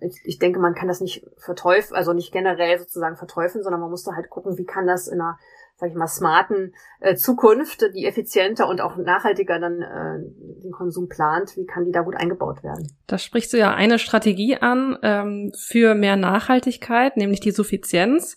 ich, 0.00 0.20
ich 0.24 0.38
denke, 0.38 0.60
man 0.60 0.74
kann 0.74 0.88
das 0.88 1.00
nicht 1.00 1.26
verteufeln, 1.36 1.96
also 1.96 2.12
nicht 2.12 2.32
generell 2.32 2.78
sozusagen 2.78 3.16
verteufeln, 3.16 3.64
sondern 3.64 3.80
man 3.80 3.90
muss 3.90 4.04
da 4.04 4.14
halt 4.14 4.30
gucken, 4.30 4.56
wie 4.56 4.64
kann 4.64 4.86
das 4.86 5.08
in 5.08 5.20
einer 5.20 5.38
sag 5.78 5.90
ich 5.90 5.96
mal, 5.96 6.08
smarten 6.08 6.74
äh, 7.00 7.14
Zukunft, 7.14 7.82
die 7.94 8.04
effizienter 8.04 8.68
und 8.68 8.80
auch 8.80 8.96
nachhaltiger 8.96 9.60
dann 9.60 9.80
äh, 9.80 10.62
den 10.62 10.72
Konsum 10.72 11.08
plant, 11.08 11.56
wie 11.56 11.66
kann 11.66 11.84
die 11.84 11.92
da 11.92 12.02
gut 12.02 12.16
eingebaut 12.16 12.64
werden? 12.64 12.88
Da 13.06 13.16
sprichst 13.16 13.52
du 13.52 13.58
ja 13.58 13.72
eine 13.72 14.00
Strategie 14.00 14.56
an 14.56 14.98
ähm, 15.02 15.52
für 15.56 15.94
mehr 15.94 16.16
Nachhaltigkeit, 16.16 17.16
nämlich 17.16 17.38
die 17.38 17.52
Suffizienz. 17.52 18.36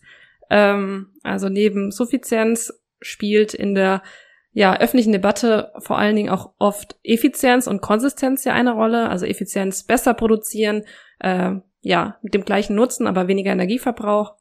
Ähm, 0.51 1.15
also 1.23 1.49
neben 1.49 1.91
Suffizienz 1.91 2.79
spielt 3.01 3.55
in 3.55 3.73
der 3.73 4.03
ja, 4.53 4.77
öffentlichen 4.77 5.13
Debatte 5.13 5.71
vor 5.79 5.97
allen 5.97 6.15
Dingen 6.15 6.29
auch 6.29 6.53
oft 6.59 6.97
Effizienz 7.03 7.67
und 7.67 7.81
Konsistenz 7.81 8.43
ja 8.43 8.53
eine 8.53 8.73
Rolle. 8.73 9.09
Also 9.09 9.25
Effizienz 9.25 9.83
besser 9.83 10.13
produzieren, 10.13 10.83
äh, 11.19 11.51
ja, 11.81 12.17
mit 12.21 12.33
dem 12.33 12.43
gleichen 12.43 12.75
Nutzen, 12.75 13.07
aber 13.07 13.27
weniger 13.27 13.51
Energieverbrauch. 13.51 14.35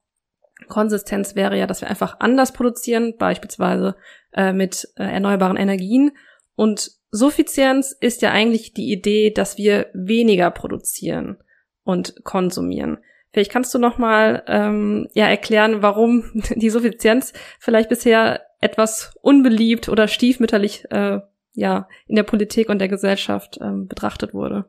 Konsistenz 0.68 1.36
wäre 1.36 1.56
ja, 1.56 1.66
dass 1.66 1.80
wir 1.80 1.88
einfach 1.88 2.20
anders 2.20 2.52
produzieren, 2.52 3.16
beispielsweise 3.16 3.96
äh, 4.32 4.52
mit 4.52 4.88
äh, 4.96 5.04
erneuerbaren 5.04 5.56
Energien. 5.56 6.12
Und 6.54 6.90
Suffizienz 7.10 7.96
ist 7.98 8.20
ja 8.22 8.30
eigentlich 8.32 8.74
die 8.74 8.92
Idee, 8.92 9.30
dass 9.30 9.56
wir 9.56 9.90
weniger 9.94 10.50
produzieren 10.50 11.38
und 11.82 12.22
konsumieren. 12.24 12.98
Vielleicht 13.32 13.52
kannst 13.52 13.72
du 13.74 13.78
noch 13.78 13.98
mal 13.98 14.42
ähm, 14.46 15.08
ja 15.14 15.26
erklären, 15.26 15.82
warum 15.82 16.24
die 16.54 16.70
Suffizienz 16.70 17.32
vielleicht 17.58 17.88
bisher 17.88 18.42
etwas 18.60 19.14
unbeliebt 19.22 19.88
oder 19.88 20.08
stiefmütterlich 20.08 20.90
äh, 20.90 21.20
ja 21.54 21.88
in 22.06 22.16
der 22.16 22.22
Politik 22.22 22.68
und 22.68 22.78
der 22.78 22.88
Gesellschaft 22.88 23.58
ähm, 23.60 23.88
betrachtet 23.88 24.34
wurde. 24.34 24.66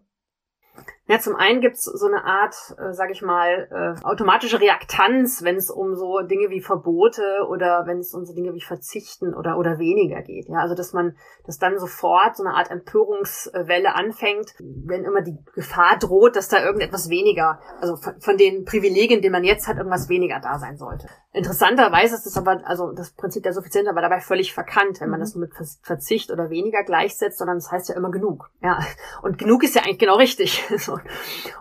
Ja, 1.12 1.20
zum 1.20 1.36
einen 1.36 1.60
gibt's 1.60 1.84
so 1.84 2.08
eine 2.08 2.24
Art, 2.24 2.56
äh, 2.78 2.94
sage 2.94 3.12
ich 3.12 3.22
mal, 3.22 3.68
äh, 3.70 4.06
automatische 4.06 4.62
Reaktanz, 4.62 5.44
wenn 5.44 5.58
es 5.58 5.70
um 5.70 5.94
so 5.94 6.22
Dinge 6.22 6.50
wie 6.52 6.62
Verbote 6.62 7.46
oder 7.50 7.84
wenn 7.86 7.98
es 7.98 8.14
um 8.14 8.24
so 8.24 8.34
Dinge 8.34 8.54
wie 8.54 8.62
Verzichten 8.62 9.34
oder 9.34 9.58
oder 9.58 9.78
weniger 9.78 10.22
geht. 10.22 10.48
Ja, 10.48 10.60
also 10.60 10.74
dass 10.74 10.94
man, 10.94 11.18
dass 11.46 11.60
dann 11.60 11.78
sofort 11.80 12.38
so 12.38 12.46
eine 12.46 12.56
Art 12.56 12.72
Empörungswelle 12.72 13.94
anfängt, 13.94 14.54
wenn 14.60 15.04
immer 15.04 15.22
die 15.22 15.38
Gefahr 15.54 15.98
droht, 16.00 16.38
dass 16.38 16.48
da 16.48 16.64
irgendetwas 16.64 17.10
weniger, 17.10 17.60
also 17.82 17.98
von, 17.98 18.22
von 18.22 18.38
den 18.38 18.64
Privilegien, 18.64 19.22
die 19.22 19.30
man 19.30 19.44
jetzt 19.44 19.68
hat, 19.68 19.76
irgendwas 19.76 20.08
weniger 20.08 20.40
da 20.40 20.60
sein 20.60 20.78
sollte. 20.78 21.08
Interessanterweise 21.34 22.16
ist 22.16 22.26
es 22.26 22.38
aber, 22.38 22.62
also 22.66 22.94
das 22.94 23.12
Prinzip 23.12 23.44
der 23.44 23.52
Suffizienz 23.52 23.90
aber 23.90 24.02
dabei 24.02 24.22
völlig 24.22 24.54
verkannt, 24.54 25.02
wenn 25.02 25.10
man 25.10 25.20
mhm. 25.20 25.24
das 25.24 25.36
mit 25.36 25.52
Verzicht 25.82 26.32
oder 26.32 26.50
weniger 26.50 26.84
gleichsetzt, 26.84 27.40
sondern 27.40 27.58
das 27.58 27.70
heißt 27.70 27.90
ja 27.90 27.96
immer 27.96 28.12
genug. 28.12 28.50
Ja, 28.62 28.80
und 29.22 29.38
genug 29.38 29.64
ist 29.64 29.76
ja 29.76 29.82
eigentlich 29.84 30.00
genau 30.00 30.16
richtig. 30.16 30.64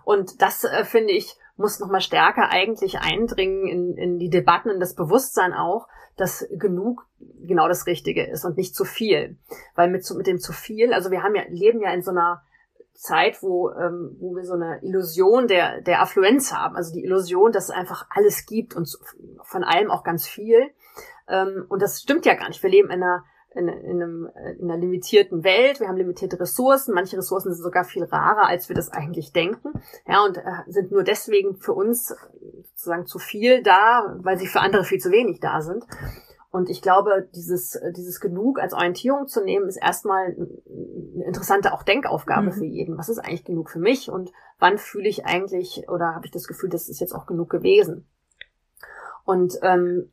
Und 0.05 0.43
das, 0.43 0.65
äh, 0.65 0.85
finde 0.85 1.13
ich, 1.13 1.37
muss 1.57 1.79
nochmal 1.79 2.01
stärker 2.01 2.49
eigentlich 2.49 2.99
eindringen 3.01 3.67
in, 3.67 3.97
in 3.97 4.19
die 4.19 4.31
Debatten, 4.31 4.71
in 4.71 4.81
das 4.81 4.95
Bewusstsein 4.95 5.53
auch, 5.53 5.89
dass 6.17 6.47
genug 6.51 7.07
genau 7.43 7.69
das 7.69 7.87
Richtige 7.87 8.25
ist 8.27 8.45
und 8.45 8.57
nicht 8.57 8.75
zu 8.75 8.85
viel. 8.85 9.37
Weil 9.75 9.91
mit, 9.91 10.09
mit 10.17 10.27
dem 10.27 10.39
zu 10.39 10.53
viel, 10.53 10.93
also 10.93 11.11
wir 11.11 11.23
haben 11.23 11.35
ja, 11.35 11.43
leben 11.49 11.81
ja 11.81 11.93
in 11.93 12.03
so 12.03 12.11
einer 12.11 12.43
Zeit, 12.95 13.43
wo, 13.43 13.71
ähm, 13.71 14.17
wo 14.21 14.37
wir 14.37 14.45
so 14.45 14.55
eine 14.55 14.83
Illusion 14.83 15.47
der, 15.47 15.81
der 15.81 16.03
Affluenz 16.03 16.53
haben, 16.53 16.77
also 16.77 16.93
die 16.93 17.05
Illusion, 17.05 17.53
dass 17.53 17.65
es 17.65 17.71
einfach 17.71 18.07
alles 18.11 18.45
gibt 18.45 18.75
und 18.77 18.99
von 19.43 19.65
allem 19.65 19.91
auch 19.91 20.05
ganz 20.05 20.27
viel. 20.27 20.71
Ähm, 21.27 21.65
und 21.69 21.81
das 21.81 22.03
stimmt 22.03 22.27
ja 22.27 22.35
gar 22.35 22.49
nicht. 22.49 22.63
Wir 22.63 22.71
leben 22.71 22.89
in 22.89 23.03
einer 23.03 23.25
in, 23.55 23.69
in, 23.69 24.03
einem, 24.03 24.31
in 24.59 24.71
einer 24.71 24.81
limitierten 24.81 25.43
Welt. 25.43 25.81
Wir 25.81 25.89
haben 25.89 25.97
limitierte 25.97 26.39
Ressourcen. 26.39 26.95
Manche 26.95 27.17
Ressourcen 27.17 27.53
sind 27.53 27.63
sogar 27.63 27.85
viel 27.85 28.05
rarer, 28.05 28.47
als 28.47 28.69
wir 28.69 28.77
das 28.77 28.91
eigentlich 28.91 29.33
denken. 29.33 29.73
Ja, 30.07 30.25
und 30.25 30.39
äh, 30.39 30.43
sind 30.69 30.93
nur 30.93 31.03
deswegen 31.03 31.57
für 31.57 31.73
uns 31.73 32.15
sozusagen 32.75 33.07
zu 33.07 33.19
viel 33.19 33.63
da, 33.63 34.17
weil 34.23 34.39
sie 34.39 34.47
für 34.47 34.61
andere 34.61 34.85
viel 34.85 34.99
zu 34.99 35.11
wenig 35.11 35.41
da 35.41 35.61
sind. 35.61 35.85
Und 36.53 36.69
ich 36.69 36.83
glaube, 36.83 37.29
dieses, 37.35 37.79
dieses 37.97 38.21
Genug 38.21 38.59
als 38.59 38.75
Orientierung 38.75 39.29
zu 39.29 39.45
nehmen, 39.45 39.69
ist 39.69 39.77
erstmal 39.77 40.35
eine 40.35 41.25
interessante 41.25 41.73
auch 41.73 41.85
Denkaufgabe 41.85 42.47
mhm. 42.47 42.53
für 42.53 42.65
jeden. 42.65 42.99
Was 42.99 43.09
ist 43.09 43.19
eigentlich 43.19 43.45
genug 43.45 43.71
für 43.71 43.79
mich 43.79 44.11
und 44.11 44.33
wann 44.59 44.79
fühle 44.79 45.09
ich 45.09 45.25
eigentlich 45.25 45.89
oder 45.89 46.15
habe 46.15 46.27
ich 46.27 46.33
das 46.33 46.49
Gefühl, 46.49 46.69
das 46.69 46.89
ist 46.89 47.01
jetzt 47.01 47.15
auch 47.15 47.27
genug 47.27 47.51
gewesen? 47.51 48.09
Und 49.25 49.59
ähm, 49.63 50.13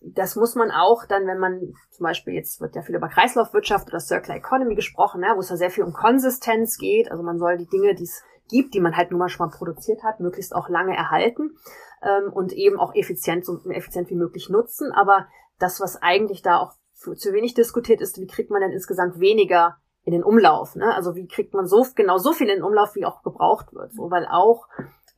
das 0.00 0.36
muss 0.36 0.54
man 0.54 0.70
auch 0.70 1.04
dann, 1.06 1.26
wenn 1.26 1.38
man 1.38 1.74
zum 1.90 2.04
Beispiel, 2.04 2.34
jetzt 2.34 2.60
wird 2.60 2.74
ja 2.74 2.82
viel 2.82 2.96
über 2.96 3.08
Kreislaufwirtschaft 3.08 3.88
oder 3.88 4.00
Circular 4.00 4.38
Economy 4.38 4.74
gesprochen, 4.74 5.20
ne, 5.20 5.32
wo 5.34 5.40
es 5.40 5.50
ja 5.50 5.56
sehr 5.56 5.70
viel 5.70 5.84
um 5.84 5.92
Konsistenz 5.92 6.78
geht. 6.78 7.10
Also 7.10 7.22
man 7.22 7.38
soll 7.38 7.58
die 7.58 7.68
Dinge, 7.68 7.94
die 7.94 8.04
es 8.04 8.22
gibt, 8.48 8.74
die 8.74 8.80
man 8.80 8.96
halt 8.96 9.10
nun 9.10 9.20
mal 9.20 9.28
schon 9.28 9.46
mal 9.46 9.56
produziert 9.56 10.02
hat, 10.02 10.20
möglichst 10.20 10.54
auch 10.54 10.68
lange 10.68 10.96
erhalten 10.96 11.56
ähm, 12.02 12.32
und 12.32 12.52
eben 12.52 12.78
auch 12.78 12.94
effizient, 12.94 13.44
so 13.44 13.60
effizient 13.70 14.10
wie 14.10 14.16
möglich 14.16 14.48
nutzen. 14.48 14.90
Aber 14.92 15.28
das, 15.58 15.80
was 15.80 15.96
eigentlich 16.00 16.42
da 16.42 16.58
auch 16.58 16.72
für, 16.94 17.14
zu 17.14 17.32
wenig 17.32 17.54
diskutiert 17.54 18.00
ist, 18.00 18.18
wie 18.18 18.26
kriegt 18.26 18.50
man 18.50 18.60
denn 18.60 18.72
insgesamt 18.72 19.20
weniger 19.20 19.76
in 20.04 20.12
den 20.12 20.24
Umlauf? 20.24 20.76
Ne? 20.76 20.94
Also 20.94 21.14
wie 21.14 21.28
kriegt 21.28 21.54
man 21.54 21.66
so 21.66 21.84
genau 21.94 22.18
so 22.18 22.32
viel 22.32 22.48
in 22.48 22.56
den 22.56 22.64
Umlauf, 22.64 22.94
wie 22.94 23.04
auch 23.04 23.22
gebraucht 23.22 23.72
wird? 23.72 23.92
So, 23.92 24.10
weil 24.10 24.26
auch 24.26 24.66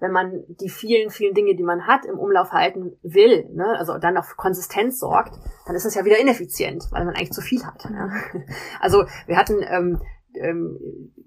wenn 0.02 0.10
man 0.10 0.42
die 0.48 0.68
vielen, 0.68 1.10
vielen 1.10 1.32
Dinge, 1.32 1.54
die 1.54 1.62
man 1.62 1.86
hat, 1.86 2.04
im 2.04 2.18
Umlauf 2.18 2.50
halten 2.50 2.98
will, 3.02 3.48
ne, 3.52 3.78
also 3.78 3.98
dann 3.98 4.16
auf 4.16 4.36
Konsistenz 4.36 4.98
sorgt, 4.98 5.38
dann 5.64 5.76
ist 5.76 5.86
das 5.86 5.94
ja 5.94 6.04
wieder 6.04 6.18
ineffizient, 6.18 6.88
weil 6.90 7.04
man 7.04 7.14
eigentlich 7.14 7.30
zu 7.30 7.40
viel 7.40 7.64
hat. 7.64 7.84
Ja. 7.84 8.10
Also 8.80 9.04
wir 9.26 9.36
hatten 9.36 9.62
ähm, 9.62 10.02
ähm, 10.34 10.78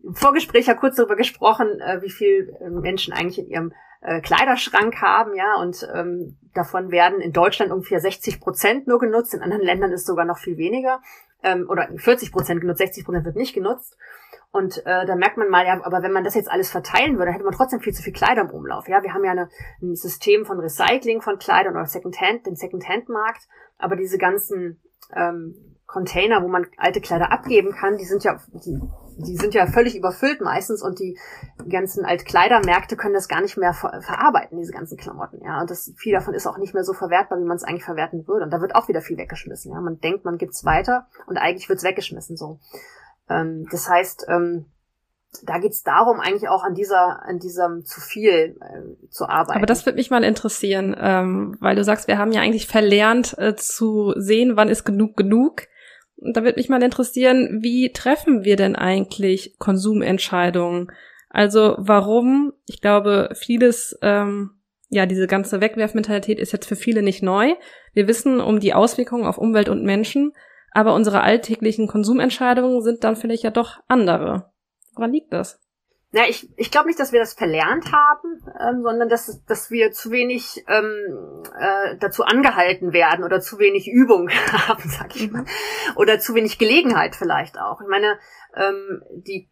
im 0.03 0.13
Vorgespräch 0.13 0.67
ja 0.67 0.73
kurz 0.73 0.97
darüber 0.97 1.15
gesprochen, 1.15 1.79
äh, 1.79 2.01
wie 2.01 2.09
viel 2.09 2.53
äh, 2.59 2.69
Menschen 2.69 3.13
eigentlich 3.13 3.39
in 3.39 3.47
ihrem 3.47 3.73
äh, 4.01 4.19
Kleiderschrank 4.19 5.01
haben, 5.01 5.33
ja, 5.35 5.55
und 5.55 5.87
ähm, 5.95 6.37
davon 6.53 6.91
werden 6.91 7.21
in 7.21 7.31
Deutschland 7.31 7.71
ungefähr 7.71 8.01
60 8.01 8.41
Prozent 8.41 8.87
nur 8.87 8.99
genutzt, 8.99 9.33
in 9.33 9.41
anderen 9.41 9.63
Ländern 9.63 9.93
ist 9.93 10.05
sogar 10.05 10.25
noch 10.25 10.37
viel 10.37 10.57
weniger, 10.57 11.01
ähm, 11.43 11.65
oder 11.69 11.87
40 11.95 12.33
Prozent 12.33 12.59
genutzt, 12.59 12.79
60 12.79 13.05
Prozent 13.05 13.25
wird 13.25 13.37
nicht 13.37 13.53
genutzt. 13.53 13.97
Und 14.55 14.85
äh, 14.85 15.05
da 15.05 15.15
merkt 15.17 15.35
man 15.35 15.49
mal, 15.49 15.65
ja, 15.65 15.81
aber 15.83 16.01
wenn 16.01 16.13
man 16.13 16.23
das 16.23 16.33
jetzt 16.33 16.49
alles 16.49 16.71
verteilen 16.71 17.17
würde, 17.17 17.33
hätte 17.33 17.43
man 17.43 17.53
trotzdem 17.53 17.81
viel 17.81 17.91
zu 17.91 18.01
viel 18.01 18.13
Kleider 18.13 18.43
im 18.43 18.51
Umlauf. 18.51 18.87
Ja, 18.87 19.03
wir 19.03 19.13
haben 19.13 19.25
ja 19.25 19.31
eine, 19.31 19.49
ein 19.81 19.95
System 19.95 20.45
von 20.45 20.61
Recycling 20.61 21.21
von 21.21 21.37
Kleidern 21.39 21.75
oder 21.75 21.87
Secondhand, 21.87 22.45
den 22.45 22.55
Secondhand-Markt, 22.55 23.49
aber 23.77 23.97
diese 23.97 24.17
ganzen 24.17 24.79
ähm, 25.13 25.75
Container, 25.87 26.41
wo 26.41 26.47
man 26.47 26.67
alte 26.77 27.01
Kleider 27.01 27.33
abgeben 27.33 27.73
kann, 27.73 27.97
die 27.97 28.05
sind 28.05 28.23
ja, 28.23 28.39
die, 28.53 28.79
die 29.17 29.35
sind 29.35 29.53
ja 29.53 29.67
völlig 29.67 29.97
überfüllt 29.97 30.39
meistens 30.39 30.81
und 30.81 30.99
die 30.99 31.19
ganzen 31.69 32.05
Altkleidermärkte 32.05 32.95
können 32.95 33.13
das 33.13 33.27
gar 33.27 33.41
nicht 33.41 33.57
mehr 33.57 33.73
ver 33.73 34.01
verarbeiten, 34.03 34.57
diese 34.57 34.71
ganzen 34.71 34.97
Klamotten, 34.97 35.43
ja. 35.43 35.59
Und 35.59 35.69
das, 35.69 35.91
viel 35.97 36.13
davon 36.13 36.33
ist 36.33 36.47
auch 36.47 36.57
nicht 36.57 36.73
mehr 36.73 36.85
so 36.85 36.93
verwertbar, 36.93 37.39
wie 37.39 37.45
man 37.45 37.57
es 37.57 37.65
eigentlich 37.65 37.83
verwerten 37.83 38.25
würde. 38.25 38.45
Und 38.45 38.51
da 38.51 38.61
wird 38.61 38.73
auch 38.73 38.87
wieder 38.87 39.01
viel 39.01 39.17
weggeschmissen, 39.17 39.73
ja. 39.73 39.81
Man 39.81 39.99
denkt, 39.99 40.23
man 40.23 40.37
gibt's 40.37 40.63
weiter 40.63 41.07
und 41.27 41.37
eigentlich 41.37 41.67
wird's 41.67 41.83
weggeschmissen, 41.83 42.37
so. 42.37 42.59
Ähm, 43.29 43.67
das 43.71 43.89
heißt, 43.89 44.25
ähm, 44.29 44.65
da 45.43 45.57
geht's 45.59 45.83
darum, 45.83 46.19
eigentlich 46.19 46.49
auch 46.49 46.63
an 46.63 46.73
dieser, 46.73 47.23
an 47.23 47.39
diesem 47.39 47.83
zu 47.83 47.99
viel 47.99 48.57
äh, 48.61 49.09
zu 49.09 49.27
arbeiten. 49.27 49.57
Aber 49.57 49.65
das 49.65 49.85
würde 49.85 49.97
mich 49.97 50.09
mal 50.09 50.23
interessieren, 50.23 50.95
ähm, 50.97 51.57
weil 51.59 51.75
du 51.75 51.83
sagst, 51.83 52.07
wir 52.07 52.17
haben 52.17 52.31
ja 52.31 52.41
eigentlich 52.41 52.67
verlernt 52.67 53.37
äh, 53.37 53.55
zu 53.55 54.13
sehen, 54.15 54.55
wann 54.55 54.69
ist 54.69 54.85
genug 54.85 55.17
genug. 55.17 55.63
Und 56.17 56.37
da 56.37 56.43
würde 56.43 56.57
mich 56.57 56.69
mal 56.69 56.81
interessieren, 56.81 57.59
wie 57.61 57.91
treffen 57.91 58.45
wir 58.45 58.55
denn 58.55 58.75
eigentlich 58.75 59.57
Konsumentscheidungen? 59.59 60.91
Also 61.29 61.75
warum? 61.77 62.53
Ich 62.65 62.79
glaube, 62.79 63.29
vieles, 63.33 63.97
ähm, 64.01 64.51
ja, 64.89 65.05
diese 65.05 65.27
ganze 65.27 65.59
Wegwerfmentalität 65.59 66.39
ist 66.39 66.53
jetzt 66.53 66.67
für 66.67 66.77
viele 66.77 67.01
nicht 67.01 67.21
neu. 67.21 67.53
Wir 67.93 68.07
wissen 68.07 68.39
um 68.39 68.59
die 68.59 68.73
Auswirkungen 68.73 69.25
auf 69.25 69.37
Umwelt 69.37 69.67
und 69.67 69.83
Menschen, 69.83 70.31
aber 70.75 70.93
unsere 70.93 71.21
alltäglichen 71.21 71.87
Konsumentscheidungen 71.87 72.81
sind 72.81 73.03
dann 73.05 73.15
vielleicht 73.15 73.43
ja 73.43 73.49
doch 73.49 73.79
andere. 73.87 74.51
Woran 74.93 75.13
liegt 75.13 75.31
das? 75.31 75.61
Na, 76.11 76.27
ich, 76.27 76.49
ich 76.57 76.69
glaube 76.69 76.87
nicht, 76.87 76.99
dass 76.99 77.13
wir 77.13 77.19
das 77.19 77.33
verlernt 77.33 77.93
haben, 77.93 78.41
ähm, 78.59 78.83
sondern 78.83 79.07
dass, 79.07 79.43
dass 79.45 79.71
wir 79.71 79.91
zu 79.91 80.11
wenig 80.11 80.65
ähm, 80.67 81.43
äh, 81.57 81.97
dazu 81.97 82.23
angehalten 82.23 82.91
werden 82.91 83.23
oder 83.23 83.39
zu 83.39 83.57
wenig 83.57 83.87
Übung 83.87 84.29
haben, 84.51 84.83
sag 84.89 85.15
ich 85.15 85.31
mal. 85.31 85.43
Mhm. 85.43 85.47
Oder 85.95 86.19
zu 86.19 86.35
wenig 86.35 86.57
Gelegenheit 86.57 87.15
vielleicht 87.15 87.57
auch. 87.57 87.79
Ich 87.79 87.87
meine, 87.87 88.17
ähm, 88.55 89.01
die 89.13 89.49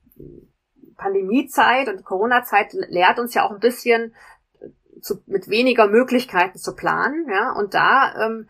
Pandemiezeit 0.98 1.88
und 1.88 2.00
die 2.00 2.04
Corona-Zeit 2.04 2.74
lehrt 2.74 3.20
uns 3.20 3.34
ja 3.34 3.46
auch 3.46 3.52
ein 3.52 3.60
bisschen, 3.60 4.14
zu, 5.02 5.22
mit 5.26 5.50
weniger 5.50 5.88
Möglichkeiten 5.88 6.58
zu 6.58 6.76
planen, 6.76 7.28
ja, 7.30 7.52
und 7.54 7.74
da 7.74 8.14
ähm, 8.26 8.50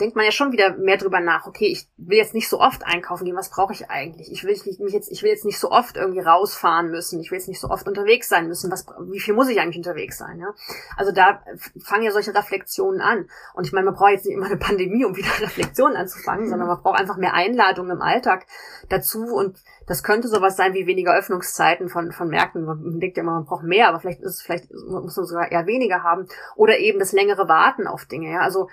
denkt 0.00 0.16
man 0.16 0.24
ja 0.24 0.32
schon 0.32 0.52
wieder 0.52 0.76
mehr 0.76 0.96
drüber 0.96 1.20
nach. 1.20 1.46
Okay, 1.46 1.66
ich 1.66 1.86
will 1.96 2.18
jetzt 2.18 2.34
nicht 2.34 2.48
so 2.48 2.60
oft 2.60 2.84
einkaufen 2.84 3.24
gehen. 3.24 3.36
Was 3.36 3.50
brauche 3.50 3.72
ich 3.72 3.90
eigentlich? 3.90 4.30
Ich 4.32 4.44
will 4.44 4.56
mich 4.80 4.92
jetzt, 4.92 5.10
ich 5.10 5.22
will 5.22 5.30
jetzt 5.30 5.44
nicht 5.44 5.58
so 5.58 5.70
oft 5.70 5.96
irgendwie 5.96 6.20
rausfahren 6.20 6.90
müssen. 6.90 7.20
Ich 7.20 7.30
will 7.30 7.38
jetzt 7.38 7.48
nicht 7.48 7.60
so 7.60 7.68
oft 7.68 7.86
unterwegs 7.86 8.28
sein 8.28 8.48
müssen. 8.48 8.70
Was, 8.70 8.86
wie 9.10 9.20
viel 9.20 9.34
muss 9.34 9.48
ich 9.48 9.60
eigentlich 9.60 9.76
unterwegs 9.76 10.18
sein? 10.18 10.38
Ja? 10.40 10.54
Also 10.96 11.12
da 11.12 11.42
fangen 11.82 12.04
ja 12.04 12.10
solche 12.10 12.34
Reflexionen 12.34 13.00
an. 13.00 13.28
Und 13.54 13.66
ich 13.66 13.72
meine, 13.72 13.86
man 13.86 13.94
braucht 13.94 14.10
jetzt 14.10 14.26
nicht 14.26 14.34
immer 14.34 14.46
eine 14.46 14.56
Pandemie, 14.56 15.04
um 15.04 15.16
wieder 15.16 15.28
Reflexionen 15.40 15.96
anzufangen, 15.96 16.48
sondern 16.48 16.68
man 16.68 16.82
braucht 16.82 16.98
einfach 16.98 17.16
mehr 17.16 17.34
Einladungen 17.34 17.92
im 17.96 18.02
Alltag 18.02 18.46
dazu. 18.88 19.24
Und 19.24 19.58
das 19.86 20.02
könnte 20.02 20.28
sowas 20.28 20.56
sein 20.56 20.74
wie 20.74 20.86
weniger 20.86 21.14
Öffnungszeiten 21.14 21.88
von, 21.88 22.12
von 22.12 22.28
Märkten. 22.28 22.64
Man 22.64 23.00
denkt 23.00 23.16
ja 23.16 23.22
immer, 23.22 23.34
man 23.34 23.44
braucht 23.44 23.64
mehr, 23.64 23.88
aber 23.88 24.00
vielleicht 24.00 24.20
ist 24.20 24.34
es, 24.34 24.42
vielleicht 24.42 24.72
muss 24.72 25.16
man 25.16 25.26
sogar 25.26 25.52
eher 25.52 25.66
weniger 25.66 26.02
haben. 26.02 26.26
Oder 26.56 26.78
eben 26.78 26.98
das 26.98 27.12
längere 27.12 27.48
Warten 27.48 27.86
auf 27.86 28.06
Dinge. 28.06 28.32
Ja? 28.32 28.40
Also 28.40 28.68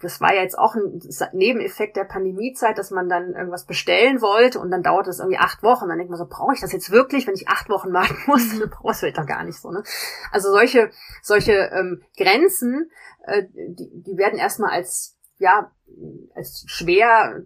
das 0.00 0.20
war 0.20 0.34
ja 0.34 0.42
jetzt 0.42 0.58
auch 0.58 0.74
ein 0.74 1.00
Nebeneffekt 1.32 1.96
der 1.96 2.04
Pandemiezeit, 2.04 2.78
dass 2.78 2.90
man 2.90 3.08
dann 3.08 3.34
irgendwas 3.34 3.66
bestellen 3.66 4.20
wollte 4.20 4.60
und 4.60 4.70
dann 4.70 4.82
dauert 4.82 5.08
es 5.08 5.18
irgendwie 5.18 5.38
acht 5.38 5.62
Wochen. 5.62 5.88
Dann 5.88 5.98
denkt 5.98 6.10
man 6.10 6.18
so, 6.18 6.26
brauche 6.26 6.54
ich 6.54 6.60
das 6.60 6.72
jetzt 6.72 6.90
wirklich, 6.90 7.26
wenn 7.26 7.34
ich 7.34 7.48
acht 7.48 7.68
Wochen 7.68 7.92
warten 7.92 8.18
muss? 8.26 8.58
Dann 8.58 8.70
brauche 8.70 9.06
ich 9.06 9.14
doch 9.14 9.26
gar 9.26 9.44
nicht 9.44 9.60
so. 9.60 9.70
Ne? 9.70 9.82
Also 10.32 10.50
solche, 10.50 10.90
solche 11.22 11.52
ähm, 11.52 12.02
Grenzen, 12.16 12.90
äh, 13.24 13.44
die, 13.52 13.90
die 14.02 14.16
werden 14.16 14.38
erstmal 14.38 14.70
als, 14.70 15.18
ja, 15.38 15.72
als 16.34 16.64
schwer 16.66 17.42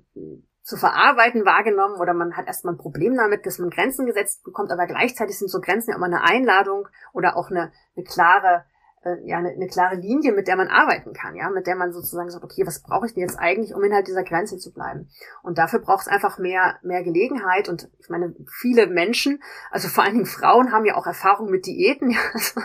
zu 0.63 0.77
verarbeiten 0.77 1.45
wahrgenommen 1.45 2.01
oder 2.01 2.15
man 2.15 2.37
hat 2.37 2.47
erstmal 2.47 2.75
ein 2.75 2.79
Problem 2.79 3.15
damit, 3.17 3.45
dass 3.45 3.59
man 3.59 3.71
Grenzen 3.71 4.07
gesetzt 4.07 4.45
bekommt, 4.45 4.71
aber 4.73 4.87
gleichzeitig 4.87 5.39
sind 5.39 5.51
so 5.51 5.61
Grenzen 5.61 5.91
ja 5.91 5.97
immer 5.97 6.07
eine 6.07 6.23
Einladung 6.23 6.89
oder 7.13 7.37
auch 7.37 7.51
eine, 7.51 7.71
eine 7.95 8.05
klare 8.05 8.65
äh, 9.05 9.17
ja 9.25 9.39
eine, 9.39 9.51
eine 9.51 9.67
klare 9.67 9.97
Linie, 9.97 10.33
mit 10.33 10.49
der 10.49 10.57
man 10.57 10.69
arbeiten 10.69 11.13
kann, 11.13 11.37
ja, 11.37 11.51
mit 11.51 11.67
der 11.67 11.77
man 11.77 11.93
sozusagen 11.93 12.31
sagt, 12.31 12.45
okay, 12.45 12.67
was 12.67 12.83
brauche 12.83 13.07
ich 13.07 13.15
denn 13.15 13.23
jetzt 13.23 13.39
eigentlich, 13.39 13.75
um 13.75 13.83
innerhalb 13.83 14.07
dieser 14.07 14.25
Grenze 14.25 14.59
zu 14.59 14.73
bleiben? 14.73 15.09
Und 15.43 15.59
dafür 15.59 15.81
braucht 15.81 16.03
es 16.03 16.09
einfach 16.09 16.39
mehr 16.39 16.77
mehr 16.83 17.03
Gelegenheit 17.03 17.69
und 17.69 17.89
ich 17.99 18.09
meine, 18.09 18.35
viele 18.51 18.87
Menschen, 18.87 19.43
also 19.71 19.89
vor 19.89 20.05
allen 20.05 20.15
Dingen 20.15 20.27
Frauen, 20.27 20.73
haben 20.73 20.85
ja 20.85 20.97
auch 20.97 21.07
Erfahrung 21.07 21.51
mit 21.51 21.67
Diäten. 21.67 22.15
Ja. 22.15 22.21
Also 22.33 22.61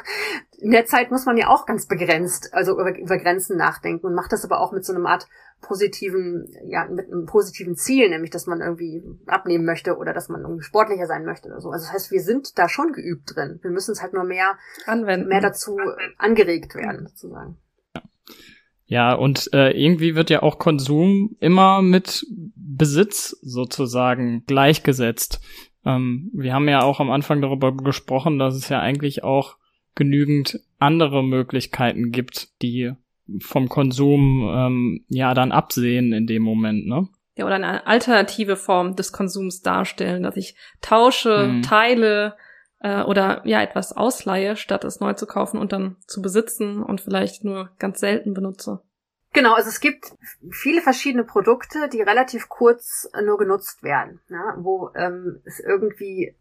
in 0.59 0.71
der 0.71 0.85
Zeit 0.85 1.09
muss 1.09 1.25
man 1.25 1.37
ja 1.37 1.47
auch 1.47 1.65
ganz 1.65 1.87
begrenzt, 1.87 2.53
also 2.53 2.73
über, 2.73 2.97
über 2.97 3.17
Grenzen 3.17 3.57
nachdenken 3.57 4.05
und 4.05 4.13
macht 4.13 4.31
das 4.31 4.43
aber 4.43 4.59
auch 4.59 4.71
mit 4.71 4.85
so 4.85 4.93
einem 4.93 5.05
Art 5.05 5.27
positiven, 5.61 6.47
ja, 6.67 6.85
mit 6.85 7.11
einem 7.11 7.25
positiven 7.25 7.75
Ziel, 7.75 8.09
nämlich 8.09 8.31
dass 8.31 8.47
man 8.47 8.61
irgendwie 8.61 9.03
abnehmen 9.27 9.65
möchte 9.65 9.97
oder 9.97 10.13
dass 10.13 10.29
man 10.29 10.41
irgendwie 10.41 10.63
sportlicher 10.63 11.05
sein 11.05 11.25
möchte 11.25 11.49
oder 11.49 11.59
so. 11.59 11.69
Also 11.69 11.85
das 11.85 11.93
heißt, 11.93 12.11
wir 12.11 12.21
sind 12.21 12.57
da 12.57 12.69
schon 12.69 12.93
geübt 12.93 13.35
drin. 13.35 13.59
Wir 13.61 13.71
müssen 13.71 13.91
es 13.91 14.01
halt 14.01 14.13
nur 14.13 14.23
mehr 14.23 14.57
anwenden, 14.85 15.27
mehr 15.27 15.41
dazu 15.41 15.77
angeregt 16.17 16.75
werden, 16.75 17.07
sozusagen. 17.07 17.57
Ja, 18.85 19.13
und 19.13 19.53
äh, 19.53 19.71
irgendwie 19.71 20.15
wird 20.15 20.31
ja 20.31 20.41
auch 20.41 20.57
Konsum 20.57 21.35
immer 21.39 21.83
mit 21.83 22.25
Besitz 22.55 23.37
sozusagen 23.41 24.45
gleichgesetzt. 24.47 25.41
Ähm, 25.85 26.31
wir 26.33 26.53
haben 26.53 26.67
ja 26.67 26.81
auch 26.81 26.99
am 26.99 27.11
Anfang 27.11 27.41
darüber 27.41 27.75
gesprochen, 27.75 28.39
dass 28.39 28.55
es 28.55 28.67
ja 28.69 28.79
eigentlich 28.79 29.23
auch 29.23 29.57
genügend 29.93 30.59
andere 30.79 31.23
Möglichkeiten 31.23 32.11
gibt, 32.11 32.61
die 32.63 32.93
vom 33.41 33.69
Konsum 33.69 34.49
ähm, 34.53 35.05
ja 35.07 35.33
dann 35.33 35.51
absehen 35.51 36.13
in 36.13 36.27
dem 36.27 36.43
Moment, 36.43 36.87
ne? 36.87 37.07
Ja, 37.35 37.45
oder 37.45 37.55
eine 37.55 37.87
alternative 37.87 38.57
Form 38.57 38.95
des 38.95 39.13
Konsums 39.13 39.61
darstellen, 39.61 40.23
dass 40.23 40.35
ich 40.35 40.55
tausche, 40.81 41.47
mhm. 41.47 41.61
teile 41.61 42.35
äh, 42.81 43.03
oder 43.03 43.41
ja 43.45 43.61
etwas 43.61 43.95
ausleihe, 43.95 44.57
statt 44.57 44.83
es 44.83 44.99
neu 44.99 45.13
zu 45.13 45.25
kaufen 45.25 45.57
und 45.57 45.71
dann 45.71 45.95
zu 46.05 46.21
besitzen 46.21 46.83
und 46.83 47.01
vielleicht 47.01 47.45
nur 47.45 47.69
ganz 47.79 47.99
selten 47.99 48.33
benutze. 48.33 48.81
Genau, 49.31 49.53
also 49.53 49.69
es 49.69 49.79
gibt 49.79 50.11
viele 50.49 50.81
verschiedene 50.81 51.23
Produkte, 51.23 51.87
die 51.87 52.01
relativ 52.01 52.49
kurz 52.49 53.09
nur 53.23 53.37
genutzt 53.37 53.83
werden, 53.83 54.19
ja, 54.29 54.55
wo 54.57 54.89
ähm, 54.95 55.41
es 55.45 55.59
irgendwie, 55.59 56.35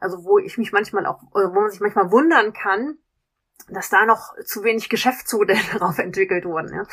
also 0.00 0.24
wo 0.24 0.38
ich 0.38 0.56
mich 0.56 0.72
manchmal 0.72 1.04
auch, 1.06 1.20
wo 1.32 1.60
man 1.60 1.70
sich 1.70 1.80
manchmal 1.80 2.10
wundern 2.10 2.52
kann, 2.54 2.96
dass 3.68 3.90
da 3.90 4.04
noch 4.06 4.34
zu 4.44 4.64
wenig 4.64 4.88
Geschäftsmodelle 4.88 5.60
darauf 5.72 5.98
entwickelt 5.98 6.44
wurden. 6.44 6.74
Ja. 6.74 6.84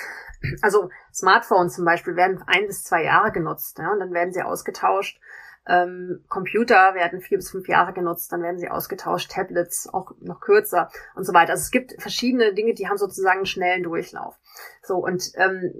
Also 0.62 0.90
Smartphones 1.14 1.76
zum 1.76 1.86
Beispiel 1.86 2.16
werden 2.16 2.44
ein 2.48 2.68
bis 2.68 2.84
zwei 2.84 3.04
Jahre 3.04 3.32
genutzt 3.32 3.78
ja, 3.80 3.92
und 3.92 4.00
dann 4.00 4.14
werden 4.14 4.34
sie 4.34 4.42
ausgetauscht. 4.42 5.20
Ähm, 5.68 6.24
Computer 6.30 6.96
werden 6.96 7.22
vier 7.22 7.38
bis 7.38 7.52
fünf 7.52 7.68
Jahre 7.68 7.94
genutzt, 7.94 8.32
dann 8.32 8.42
werden 8.42 8.58
sie 8.58 8.70
ausgetauscht, 8.70 9.30
Tablets 9.32 9.88
auch 9.92 10.14
noch 10.20 10.40
kürzer 10.40 10.90
und 11.16 11.26
so 11.26 11.34
weiter. 11.34 11.52
Also 11.52 11.62
es 11.62 11.72
gibt 11.72 12.02
verschiedene 12.02 12.54
Dinge, 12.54 12.74
die 12.74 12.88
haben 12.88 12.98
sozusagen 12.98 13.40
einen 13.40 13.46
schnellen 13.46 13.84
Durchlauf. 13.84 14.36
So 14.82 14.96
und 14.96 15.32
ähm, 15.36 15.74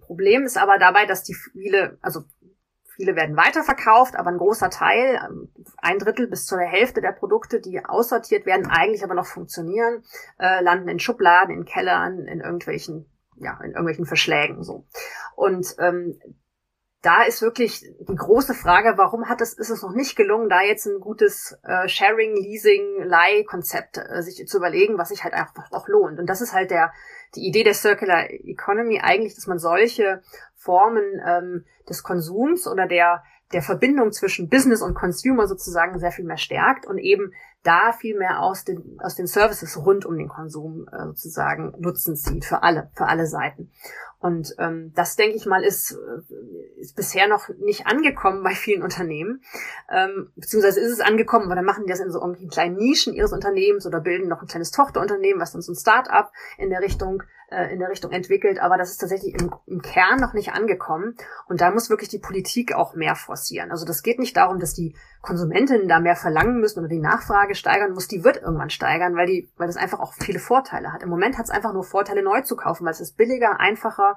Problem 0.00 0.42
ist 0.42 0.58
aber 0.58 0.78
dabei, 0.78 1.06
dass 1.06 1.22
die 1.22 1.34
viele, 1.34 1.96
also 2.02 2.24
Viele 3.00 3.16
werden 3.16 3.34
weiterverkauft, 3.34 4.14
aber 4.14 4.28
ein 4.28 4.36
großer 4.36 4.68
Teil, 4.68 5.18
ein 5.78 5.98
Drittel 5.98 6.26
bis 6.26 6.44
zur 6.44 6.58
Hälfte 6.58 7.00
der 7.00 7.12
Produkte, 7.12 7.58
die 7.58 7.82
aussortiert 7.82 8.44
werden, 8.44 8.66
eigentlich 8.66 9.02
aber 9.02 9.14
noch 9.14 9.24
funktionieren, 9.24 10.04
äh, 10.38 10.62
landen 10.62 10.86
in 10.90 10.98
Schubladen, 10.98 11.54
in 11.54 11.64
Kellern, 11.64 12.26
in 12.26 12.40
irgendwelchen, 12.40 13.06
ja, 13.36 13.58
in 13.64 13.70
irgendwelchen 13.70 14.04
Verschlägen 14.04 14.62
so. 14.62 14.84
Und 15.34 15.76
ähm, 15.78 16.20
da 17.02 17.22
ist 17.22 17.40
wirklich 17.40 17.82
die 18.00 18.14
große 18.14 18.52
Frage, 18.52 18.94
warum 18.96 19.28
hat 19.28 19.40
es, 19.40 19.54
ist 19.54 19.70
es 19.70 19.82
noch 19.82 19.94
nicht 19.94 20.16
gelungen, 20.16 20.50
da 20.50 20.60
jetzt 20.60 20.86
ein 20.86 21.00
gutes 21.00 21.58
äh, 21.62 21.88
Sharing, 21.88 22.36
Leasing, 22.36 23.02
Leih-Konzept 23.04 23.98
äh, 23.98 24.22
sich 24.22 24.46
zu 24.46 24.58
überlegen, 24.58 24.98
was 24.98 25.08
sich 25.08 25.24
halt 25.24 25.32
einfach 25.32 25.72
auch 25.72 25.88
lohnt. 25.88 26.18
Und 26.18 26.26
das 26.26 26.42
ist 26.42 26.52
halt 26.52 26.70
der, 26.70 26.92
die 27.34 27.46
Idee 27.46 27.64
der 27.64 27.74
Circular 27.74 28.28
Economy 28.28 29.00
eigentlich, 29.00 29.34
dass 29.34 29.46
man 29.46 29.58
solche 29.58 30.22
Formen 30.54 31.22
ähm, 31.26 31.64
des 31.88 32.02
Konsums 32.02 32.68
oder 32.68 32.86
der, 32.86 33.22
der 33.52 33.62
Verbindung 33.62 34.12
zwischen 34.12 34.50
Business 34.50 34.82
und 34.82 34.94
Consumer 34.94 35.46
sozusagen 35.46 35.98
sehr 35.98 36.12
viel 36.12 36.26
mehr 36.26 36.36
stärkt 36.36 36.86
und 36.86 36.98
eben 36.98 37.32
da 37.62 37.92
viel 37.92 38.16
mehr 38.16 38.40
aus 38.40 38.64
den, 38.64 38.98
aus 39.02 39.16
den 39.16 39.26
Services 39.26 39.76
rund 39.76 40.06
um 40.06 40.16
den 40.16 40.28
Konsum 40.28 40.88
äh, 40.90 41.06
sozusagen 41.06 41.74
Nutzen 41.78 42.16
zieht 42.16 42.44
für 42.44 42.62
alle, 42.62 42.90
für 42.94 43.06
alle 43.06 43.26
Seiten. 43.26 43.70
Und 44.18 44.54
ähm, 44.58 44.92
das, 44.94 45.16
denke 45.16 45.36
ich 45.36 45.46
mal, 45.46 45.64
ist, 45.64 45.92
äh, 45.92 46.80
ist 46.80 46.94
bisher 46.94 47.26
noch 47.26 47.48
nicht 47.58 47.86
angekommen 47.86 48.42
bei 48.42 48.54
vielen 48.54 48.82
Unternehmen. 48.82 49.42
Ähm, 49.90 50.30
beziehungsweise 50.36 50.80
ist 50.80 50.92
es 50.92 51.00
angekommen, 51.00 51.46
aber 51.46 51.54
dann 51.54 51.64
machen 51.64 51.84
die 51.84 51.90
das 51.90 52.00
in 52.00 52.10
so 52.10 52.20
irgendwie 52.20 52.48
kleinen 52.48 52.76
Nischen 52.76 53.14
ihres 53.14 53.32
Unternehmens 53.32 53.86
oder 53.86 54.00
bilden 54.00 54.28
noch 54.28 54.42
ein 54.42 54.48
kleines 54.48 54.70
Tochterunternehmen, 54.72 55.40
was 55.40 55.52
dann 55.52 55.62
so 55.62 55.72
ein 55.72 55.76
Start-up 55.76 56.32
in 56.58 56.68
der 56.68 56.80
Richtung 56.80 57.22
äh, 57.50 57.72
in 57.72 57.78
der 57.78 57.90
Richtung 57.90 58.12
entwickelt, 58.12 58.60
aber 58.60 58.76
das 58.76 58.90
ist 58.90 58.98
tatsächlich 58.98 59.34
im, 59.34 59.52
im 59.66 59.82
Kern 59.82 60.20
noch 60.20 60.32
nicht 60.32 60.52
angekommen. 60.52 61.16
Und 61.48 61.60
da 61.60 61.70
muss 61.70 61.90
wirklich 61.90 62.08
die 62.08 62.18
Politik 62.18 62.74
auch 62.74 62.94
mehr 62.94 63.14
forcieren. 63.14 63.70
Also 63.70 63.84
das 63.84 64.02
geht 64.02 64.18
nicht 64.18 64.36
darum, 64.36 64.58
dass 64.58 64.74
die 64.74 64.96
Konsumentinnen 65.22 65.88
da 65.88 66.00
mehr 66.00 66.16
verlangen 66.16 66.60
müssen 66.60 66.78
oder 66.78 66.88
die 66.88 66.98
Nachfrage 66.98 67.54
steigern 67.54 67.92
muss. 67.92 68.08
Die 68.08 68.24
wird 68.24 68.38
irgendwann 68.38 68.70
steigern, 68.70 69.16
weil 69.16 69.26
die, 69.26 69.50
weil 69.56 69.66
das 69.66 69.76
einfach 69.76 70.00
auch 70.00 70.14
viele 70.14 70.38
Vorteile 70.38 70.92
hat. 70.92 71.02
Im 71.02 71.10
Moment 71.10 71.36
hat 71.36 71.44
es 71.44 71.50
einfach 71.50 71.72
nur 71.72 71.84
Vorteile, 71.84 72.22
neu 72.22 72.40
zu 72.42 72.56
kaufen, 72.56 72.84
weil 72.84 72.92
es 72.92 73.00
ist 73.00 73.16
billiger, 73.16 73.60
einfacher 73.60 74.16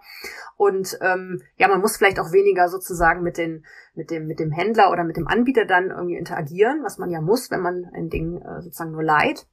und 0.56 0.98
ähm, 1.02 1.42
ja, 1.58 1.68
man 1.68 1.82
muss 1.82 1.98
vielleicht 1.98 2.20
auch 2.20 2.32
weniger 2.32 2.70
sozusagen 2.70 3.24
mit 3.24 3.38
den 3.38 3.66
mit 3.96 4.12
dem 4.12 4.28
mit 4.28 4.40
dem 4.40 4.52
Händler 4.52 4.92
oder 4.92 5.04
mit 5.04 5.18
dem 5.18 5.28
Anbieter 5.28 5.66
dann 5.66 5.90
irgendwie 5.90 6.18
interagieren, 6.18 6.84
was 6.84 6.98
man 6.98 7.10
ja 7.10 7.22
muss, 7.22 7.52
wenn 7.52 7.62
man 7.62 7.90
ein 7.94 8.10
Ding 8.10 8.42
äh, 8.42 8.62
sozusagen 8.62 8.92
nur 8.92 9.04
leiht. 9.04 9.48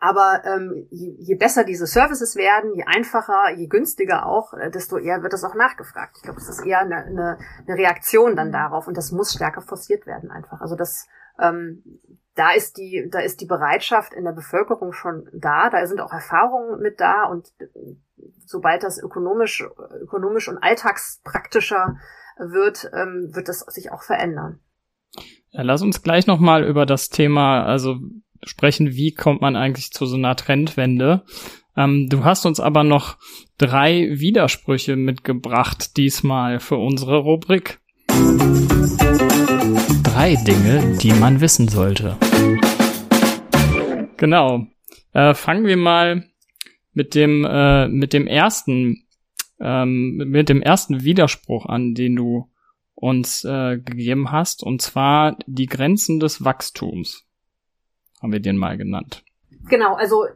Aber 0.00 0.42
ähm, 0.44 0.86
je, 0.90 1.16
je 1.18 1.34
besser 1.34 1.64
diese 1.64 1.86
Services 1.86 2.36
werden, 2.36 2.72
je 2.74 2.84
einfacher, 2.86 3.56
je 3.56 3.66
günstiger 3.66 4.26
auch, 4.26 4.54
äh, 4.54 4.70
desto 4.70 4.96
eher 4.96 5.22
wird 5.22 5.32
das 5.32 5.44
auch 5.44 5.54
nachgefragt. 5.54 6.16
Ich 6.16 6.22
glaube, 6.22 6.38
das 6.38 6.48
ist 6.48 6.64
eher 6.64 6.80
eine, 6.80 7.04
eine, 7.04 7.38
eine 7.66 7.76
Reaktion 7.76 8.36
dann 8.36 8.52
darauf 8.52 8.86
und 8.86 8.96
das 8.96 9.10
muss 9.10 9.32
stärker 9.32 9.60
forciert 9.60 10.06
werden 10.06 10.30
einfach. 10.30 10.60
Also 10.60 10.76
das 10.76 11.08
ähm, 11.40 11.82
da 12.38 12.52
ist 12.52 12.78
die, 12.78 13.08
da 13.10 13.18
ist 13.18 13.40
die 13.40 13.46
Bereitschaft 13.46 14.14
in 14.14 14.24
der 14.24 14.32
Bevölkerung 14.32 14.92
schon 14.92 15.28
da, 15.32 15.70
da 15.70 15.84
sind 15.86 16.00
auch 16.00 16.12
Erfahrungen 16.12 16.80
mit 16.80 17.00
da 17.00 17.24
und 17.24 17.48
äh, 17.58 17.66
sobald 18.46 18.84
das 18.84 18.98
ökonomisch, 18.98 19.64
ökonomisch 20.02 20.48
und 20.48 20.58
alltagspraktischer 20.58 21.96
wird, 22.38 22.90
ähm, 22.94 23.30
wird 23.34 23.48
das 23.48 23.60
sich 23.60 23.90
auch 23.90 24.02
verändern. 24.02 24.60
Ja, 25.50 25.62
lass 25.62 25.82
uns 25.82 26.02
gleich 26.02 26.26
nochmal 26.26 26.64
über 26.64 26.86
das 26.86 27.08
Thema, 27.08 27.64
also 27.64 27.96
sprechen, 28.44 28.94
wie 28.94 29.12
kommt 29.12 29.40
man 29.40 29.56
eigentlich 29.56 29.92
zu 29.92 30.06
so 30.06 30.16
einer 30.16 30.36
Trendwende. 30.36 31.24
Ähm, 31.76 32.08
du 32.08 32.24
hast 32.24 32.46
uns 32.46 32.60
aber 32.60 32.84
noch 32.84 33.16
drei 33.56 34.08
Widersprüche 34.10 34.96
mitgebracht, 34.96 35.96
diesmal 35.96 36.60
für 36.60 36.76
unsere 36.76 37.18
Rubrik. 37.18 37.80
Drei 40.02 40.34
Dinge, 40.44 40.98
die 41.00 41.12
man 41.12 41.40
wissen 41.40 41.68
sollte. 41.68 42.16
Genau. 44.16 44.66
Äh, 45.12 45.34
fangen 45.34 45.66
wir 45.66 45.76
mal 45.76 46.24
mit 46.92 47.14
dem 47.14 47.44
äh, 47.44 47.86
mit 47.88 48.12
dem 48.12 48.26
ersten 48.26 49.04
ähm, 49.60 50.16
mit 50.16 50.48
dem 50.48 50.62
ersten 50.62 51.04
Widerspruch 51.04 51.66
an, 51.66 51.94
den 51.94 52.16
du 52.16 52.50
uns 52.94 53.44
äh, 53.44 53.78
gegeben 53.78 54.32
hast, 54.32 54.64
und 54.64 54.82
zwar 54.82 55.38
die 55.46 55.66
Grenzen 55.66 56.18
des 56.18 56.44
Wachstums 56.44 57.27
haben 58.22 58.32
wir 58.32 58.40
den 58.40 58.56
mal 58.56 58.76
genannt. 58.76 59.24
Genau, 59.68 59.94
also 59.94 60.26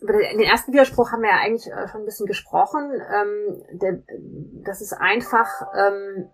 über 0.00 0.12
den 0.12 0.40
ersten 0.40 0.72
Widerspruch 0.72 1.12
haben 1.12 1.22
wir 1.22 1.30
ja 1.30 1.38
eigentlich 1.38 1.66
äh, 1.66 1.88
schon 1.88 2.02
ein 2.02 2.06
bisschen 2.06 2.26
gesprochen. 2.26 2.90
Ähm, 2.92 3.62
der, 3.72 4.02
das 4.64 4.80
ist 4.80 4.92
einfach 4.92 5.48
ähm, 5.76 6.30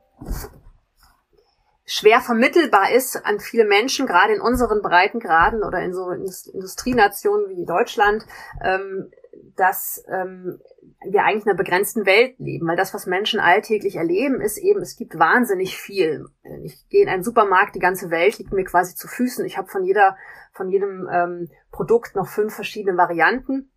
schwer 1.87 2.21
vermittelbar 2.21 2.91
ist 2.91 3.25
an 3.25 3.39
viele 3.39 3.65
Menschen, 3.65 4.07
gerade 4.07 4.35
in 4.35 4.41
unseren 4.41 4.83
Breitengraden 4.83 5.63
oder 5.63 5.81
in 5.81 5.95
so 5.95 6.11
Industrienationen 6.11 7.49
wie 7.49 7.65
Deutschland, 7.65 8.27
ähm, 8.63 9.11
dass 9.57 10.05
ähm, 10.09 10.61
wir 11.09 11.25
eigentlich 11.25 11.45
in 11.45 11.51
einer 11.51 11.59
begrenzten 11.59 12.07
Welt 12.07 12.35
leben, 12.39 12.67
weil 12.67 12.77
das, 12.77 12.95
was 12.95 13.07
Menschen 13.07 13.41
alltäglich 13.41 13.97
erleben, 13.97 14.41
ist 14.41 14.59
eben, 14.59 14.81
es 14.81 14.97
gibt 14.97 15.19
wahnsinnig 15.19 15.77
viel. 15.77 16.27
Ich 16.63 16.89
gehe 16.89 17.03
in 17.03 17.09
einen 17.09 17.23
Supermarkt, 17.23 17.75
die 17.75 17.81
ganze 17.81 18.11
Welt 18.11 18.39
liegt 18.39 18.53
mir 18.53 18.65
quasi 18.65 18.95
zu 18.95 19.09
Füßen. 19.09 19.45
Ich 19.45 19.59
habe 19.59 19.69
von 19.69 19.85
jeder, 19.85 20.17
von 20.53 20.69
jedem 20.69 21.09
ähm, 21.13 21.49
Produkt 21.71 22.17
noch 22.17 22.29
fünf 22.29 22.55
verschiedene 22.55 22.97
Varianten 22.97 23.71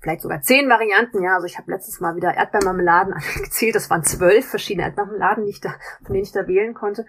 vielleicht 0.00 0.22
sogar 0.22 0.42
zehn 0.42 0.68
Varianten. 0.68 1.22
Ja, 1.22 1.34
also 1.34 1.46
ich 1.46 1.58
habe 1.58 1.70
letztes 1.70 2.00
Mal 2.00 2.16
wieder 2.16 2.34
Erdbeermarmeladen 2.34 3.12
angezählt. 3.36 3.74
Das 3.74 3.90
waren 3.90 4.04
zwölf 4.04 4.48
verschiedene 4.48 4.86
Erdbeermarmeladen, 4.86 5.44
die 5.44 5.50
ich 5.50 5.60
da, 5.60 5.74
von 6.04 6.14
denen 6.14 6.24
ich 6.24 6.32
da 6.32 6.46
wählen 6.46 6.74
konnte. 6.74 7.06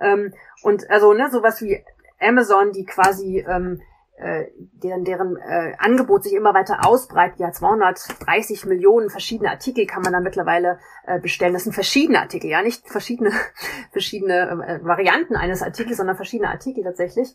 Ähm, 0.00 0.32
und 0.62 0.88
also 0.90 1.12
ne, 1.12 1.28
sowas 1.30 1.60
wie 1.60 1.84
Amazon, 2.20 2.72
die 2.72 2.84
quasi 2.84 3.44
ähm, 3.46 3.80
äh, 4.18 4.46
deren, 4.56 5.04
deren 5.04 5.36
äh, 5.36 5.74
Angebot 5.78 6.24
sich 6.24 6.34
immer 6.34 6.54
weiter 6.54 6.86
ausbreitet. 6.86 7.38
Ja, 7.40 7.52
230 7.52 8.66
Millionen 8.66 9.10
verschiedene 9.10 9.50
Artikel 9.50 9.86
kann 9.86 10.02
man 10.02 10.12
da 10.12 10.20
mittlerweile 10.20 10.78
äh, 11.06 11.20
bestellen. 11.20 11.52
Das 11.52 11.64
sind 11.64 11.72
verschiedene 11.72 12.20
Artikel, 12.20 12.50
ja, 12.50 12.62
nicht 12.62 12.88
verschiedene 12.88 13.30
verschiedene 13.92 14.50
äh, 14.66 14.84
Varianten 14.84 15.36
eines 15.36 15.62
Artikels, 15.62 15.98
sondern 15.98 16.16
verschiedene 16.16 16.50
Artikel 16.50 16.82
tatsächlich. 16.82 17.34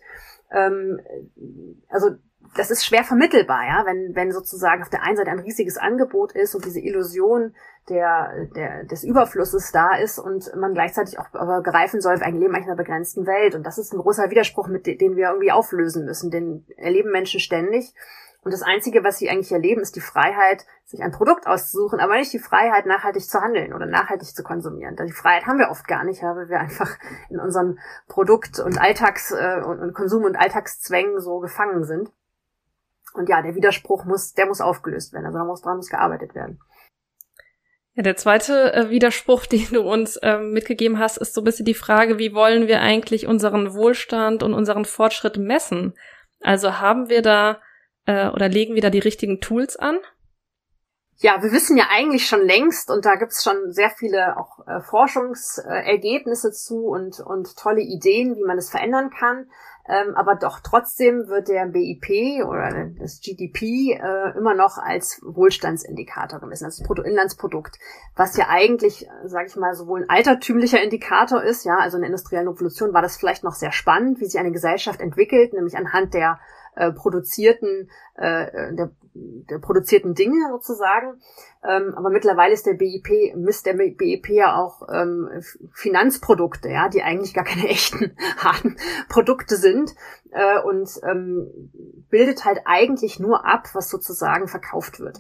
Ähm, 0.51 0.99
also 1.89 2.11
das 2.55 2.71
ist 2.71 2.85
schwer 2.85 3.03
vermittelbar, 3.03 3.65
ja, 3.65 3.83
wenn, 3.85 4.15
wenn 4.15 4.31
sozusagen 4.31 4.81
auf 4.81 4.89
der 4.89 5.03
einen 5.03 5.17
Seite 5.17 5.31
ein 5.31 5.39
riesiges 5.39 5.77
Angebot 5.77 6.33
ist 6.33 6.55
und 6.55 6.65
diese 6.65 6.79
Illusion 6.79 7.55
der, 7.89 8.45
der, 8.55 8.83
des 8.85 9.03
Überflusses 9.03 9.71
da 9.71 9.95
ist 9.95 10.19
und 10.19 10.55
man 10.55 10.73
gleichzeitig 10.73 11.19
auch 11.19 11.31
greifen 11.31 12.01
soll, 12.01 12.19
wir 12.19 12.27
leben 12.27 12.53
eigentlich 12.53 12.65
in 12.65 12.71
einer 12.71 12.75
begrenzten 12.75 13.25
Welt. 13.25 13.55
Und 13.55 13.63
das 13.63 13.77
ist 13.77 13.93
ein 13.93 13.99
großer 13.99 14.29
Widerspruch, 14.29 14.67
mit 14.67 14.87
dem, 14.87 14.97
den 14.97 15.15
wir 15.15 15.29
irgendwie 15.29 15.51
auflösen 15.51 16.05
müssen. 16.05 16.31
Den 16.31 16.65
erleben 16.77 17.11
Menschen 17.11 17.39
ständig. 17.39 17.93
Und 18.43 18.53
das 18.53 18.61
Einzige, 18.61 19.03
was 19.03 19.17
sie 19.17 19.29
eigentlich 19.29 19.51
erleben, 19.51 19.81
ist 19.81 19.95
die 19.95 20.01
Freiheit, 20.01 20.65
sich 20.85 21.01
ein 21.01 21.11
Produkt 21.11 21.47
auszusuchen, 21.47 21.99
aber 21.99 22.17
nicht 22.17 22.33
die 22.33 22.39
Freiheit, 22.39 22.85
nachhaltig 22.85 23.23
zu 23.23 23.39
handeln 23.39 23.73
oder 23.73 23.85
nachhaltig 23.85 24.35
zu 24.35 24.43
konsumieren. 24.43 24.97
Die 24.97 25.13
Freiheit 25.13 25.45
haben 25.45 25.59
wir 25.59 25.69
oft 25.69 25.87
gar 25.87 26.03
nicht, 26.03 26.21
weil 26.21 26.49
wir 26.49 26.59
einfach 26.59 26.97
in 27.29 27.39
unseren 27.39 27.79
Produkt- 28.07 28.59
und 28.59 28.79
Alltags- 28.79 29.31
äh, 29.31 29.61
und 29.63 29.93
Konsum- 29.93 30.25
und 30.25 30.35
Alltagszwängen 30.35 31.21
so 31.21 31.39
gefangen 31.39 31.85
sind. 31.85 32.11
Und 33.13 33.29
ja, 33.29 33.41
der 33.41 33.55
Widerspruch 33.55 34.05
muss, 34.05 34.33
der 34.33 34.47
muss 34.47 34.61
aufgelöst 34.61 35.13
werden. 35.13 35.25
Also 35.25 35.37
da 35.37 35.45
muss 35.45 35.61
dran 35.61 35.77
muss 35.77 35.89
gearbeitet 35.89 36.35
werden. 36.35 36.59
Ja, 37.95 38.01
der 38.01 38.15
zweite 38.15 38.73
äh, 38.73 38.89
Widerspruch, 38.89 39.45
den 39.45 39.67
du 39.71 39.81
uns 39.81 40.17
äh, 40.17 40.39
mitgegeben 40.39 40.99
hast, 40.99 41.17
ist 41.17 41.33
so 41.33 41.41
ein 41.41 41.45
bisschen 41.45 41.65
die 41.65 41.73
Frage, 41.73 42.17
wie 42.17 42.33
wollen 42.33 42.67
wir 42.67 42.81
eigentlich 42.81 43.27
unseren 43.27 43.73
Wohlstand 43.73 44.43
und 44.43 44.53
unseren 44.53 44.85
Fortschritt 44.85 45.37
messen? 45.37 45.93
Also 46.41 46.79
haben 46.79 47.09
wir 47.09 47.21
da 47.21 47.61
äh, 48.05 48.27
oder 48.29 48.49
legen 48.49 48.75
wir 48.75 48.81
da 48.81 48.89
die 48.89 48.99
richtigen 48.99 49.39
Tools 49.39 49.77
an? 49.77 49.97
Ja, 51.17 51.41
wir 51.41 51.51
wissen 51.51 51.77
ja 51.77 51.85
eigentlich 51.89 52.27
schon 52.27 52.41
längst 52.41 52.89
und 52.89 53.05
da 53.05 53.15
gibt's 53.15 53.43
schon 53.43 53.71
sehr 53.71 53.89
viele 53.91 54.37
auch 54.37 54.67
äh, 54.67 54.81
Forschungsergebnisse 54.81 56.51
zu 56.51 56.87
und, 56.87 57.19
und 57.19 57.55
tolle 57.55 57.81
Ideen, 57.81 58.35
wie 58.35 58.43
man 58.43 58.57
es 58.57 58.69
verändern 58.69 59.09
kann. 59.09 59.47
Ähm, 59.85 60.15
aber 60.15 60.35
doch 60.35 60.61
trotzdem 60.61 61.27
wird 61.27 61.49
der 61.49 61.65
BIP 61.65 62.45
oder 62.45 62.89
das 62.97 63.19
GDP 63.19 63.99
äh, 64.01 64.37
immer 64.37 64.53
noch 64.53 64.77
als 64.77 65.19
Wohlstandsindikator 65.25 66.39
gemessen, 66.39 66.65
als 66.65 66.81
Bruttoinlandsprodukt, 66.81 67.79
was 68.15 68.37
ja 68.37 68.47
eigentlich, 68.47 69.09
sage 69.25 69.47
ich 69.47 69.55
mal, 69.57 69.73
sowohl 69.75 70.03
ein 70.03 70.09
altertümlicher 70.09 70.81
Indikator 70.81 71.43
ist, 71.43 71.65
ja, 71.65 71.77
also 71.79 71.97
in 71.97 72.01
der 72.01 72.11
industriellen 72.11 72.47
Revolution 72.47 72.93
war 72.93 73.01
das 73.01 73.17
vielleicht 73.17 73.43
noch 73.43 73.55
sehr 73.55 73.73
spannend, 73.73 74.21
wie 74.21 74.25
sich 74.25 74.39
eine 74.39 74.53
Gesellschaft 74.53 75.01
entwickelt, 75.01 75.51
nämlich 75.51 75.75
anhand 75.75 76.13
der 76.13 76.39
äh, 76.75 76.91
produzierten, 76.91 77.89
äh, 78.15 78.73
der, 78.73 78.91
der 79.13 79.59
produzierten 79.59 80.15
Dinge 80.15 80.49
sozusagen. 80.51 81.21
Ähm, 81.63 81.93
aber 81.95 82.09
mittlerweile 82.09 82.53
ist 82.53 82.65
der 82.65 82.73
BIP, 82.73 83.35
misst 83.35 83.65
der 83.65 83.73
BIP 83.73 84.29
ja 84.29 84.55
auch 84.55 84.87
ähm, 84.91 85.29
Finanzprodukte, 85.73 86.69
ja, 86.69 86.89
die 86.89 87.03
eigentlich 87.03 87.33
gar 87.33 87.45
keine 87.45 87.67
echten 87.69 88.15
harten 88.37 88.77
Produkte 89.09 89.55
sind 89.55 89.93
äh, 90.31 90.59
und 90.59 90.89
ähm, 91.03 91.47
bildet 92.09 92.45
halt 92.45 92.61
eigentlich 92.65 93.19
nur 93.19 93.45
ab, 93.45 93.69
was 93.73 93.89
sozusagen 93.89 94.47
verkauft 94.47 94.99
wird. 94.99 95.19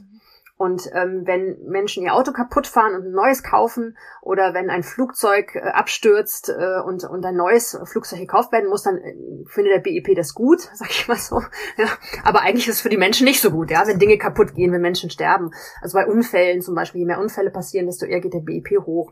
Und 0.55 0.87
ähm, 0.93 1.23
wenn 1.25 1.57
Menschen 1.65 2.03
ihr 2.03 2.13
Auto 2.13 2.31
kaputt 2.31 2.67
fahren 2.67 2.93
und 2.93 3.07
ein 3.07 3.11
neues 3.11 3.41
kaufen 3.41 3.97
oder 4.21 4.53
wenn 4.53 4.69
ein 4.69 4.83
Flugzeug 4.83 5.55
äh, 5.55 5.59
abstürzt 5.59 6.49
äh, 6.49 6.79
und, 6.85 7.03
und 7.03 7.25
ein 7.25 7.35
neues 7.35 7.77
Flugzeug 7.85 8.19
gekauft 8.19 8.51
werden 8.51 8.69
muss, 8.69 8.83
dann 8.83 8.97
äh, 8.97 9.15
findet 9.47 9.73
der 9.73 9.79
BIP 9.79 10.15
das 10.15 10.35
gut, 10.35 10.61
sag 10.73 10.91
ich 10.91 11.07
mal 11.07 11.17
so. 11.17 11.41
Ja. 11.77 11.87
Aber 12.23 12.41
eigentlich 12.41 12.67
ist 12.67 12.75
es 12.75 12.81
für 12.81 12.89
die 12.89 12.97
Menschen 12.97 13.25
nicht 13.25 13.41
so 13.41 13.49
gut, 13.49 13.71
ja, 13.71 13.87
wenn 13.87 13.97
Dinge 13.97 14.17
kaputt 14.19 14.53
gehen, 14.53 14.71
wenn 14.71 14.81
Menschen 14.81 15.09
sterben. 15.09 15.51
Also 15.81 15.97
bei 15.97 16.05
Unfällen 16.05 16.61
zum 16.61 16.75
Beispiel, 16.75 16.99
je 16.99 17.07
mehr 17.07 17.19
Unfälle 17.19 17.49
passieren, 17.49 17.87
desto 17.87 18.05
eher 18.05 18.21
geht 18.21 18.33
der 18.33 18.39
BIP 18.39 18.85
hoch 18.85 19.11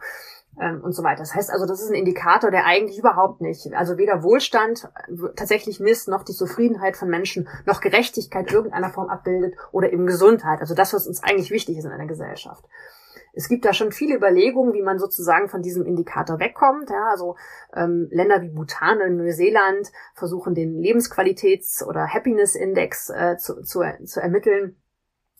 ähm, 0.59 0.81
und 0.83 0.93
so 0.93 1.03
weiter. 1.03 1.19
Das 1.19 1.35
heißt 1.35 1.51
also, 1.51 1.65
das 1.65 1.81
ist 1.81 1.89
ein 1.89 1.95
Indikator, 1.95 2.51
der 2.51 2.65
eigentlich 2.65 2.99
überhaupt 2.99 3.41
nicht, 3.41 3.73
also 3.73 3.97
weder 3.97 4.23
Wohlstand 4.23 4.89
tatsächlich 5.35 5.79
misst, 5.79 6.07
noch 6.07 6.23
die 6.23 6.33
Zufriedenheit 6.33 6.97
von 6.97 7.09
Menschen, 7.09 7.47
noch 7.65 7.81
Gerechtigkeit 7.81 8.51
irgendeiner 8.51 8.89
Form 8.89 9.09
abbildet 9.09 9.55
oder 9.71 9.91
eben 9.91 10.05
Gesundheit. 10.05 10.59
Also 10.59 10.75
das, 10.75 10.93
was 10.93 11.07
uns 11.07 11.23
eigentlich 11.23 11.51
wichtig 11.51 11.77
ist 11.77 11.85
in 11.85 11.91
einer 11.91 12.07
Gesellschaft. 12.07 12.65
Es 13.33 13.47
gibt 13.47 13.63
da 13.63 13.73
schon 13.73 13.91
viele 13.91 14.15
Überlegungen, 14.15 14.73
wie 14.73 14.81
man 14.81 14.99
sozusagen 14.99 15.47
von 15.47 15.61
diesem 15.61 15.85
Indikator 15.85 16.39
wegkommt. 16.39 16.89
Ja, 16.89 17.07
also 17.11 17.37
ähm, 17.73 18.07
Länder 18.11 18.41
wie 18.41 18.49
Bhutan 18.49 19.01
und 19.01 19.17
Neuseeland 19.17 19.89
versuchen 20.15 20.53
den 20.53 20.79
Lebensqualitäts- 20.79 21.83
oder 21.83 22.07
Happiness-Index 22.07 23.09
äh, 23.09 23.37
zu, 23.37 23.61
zu, 23.61 23.83
zu 24.03 24.19
ermitteln. 24.19 24.75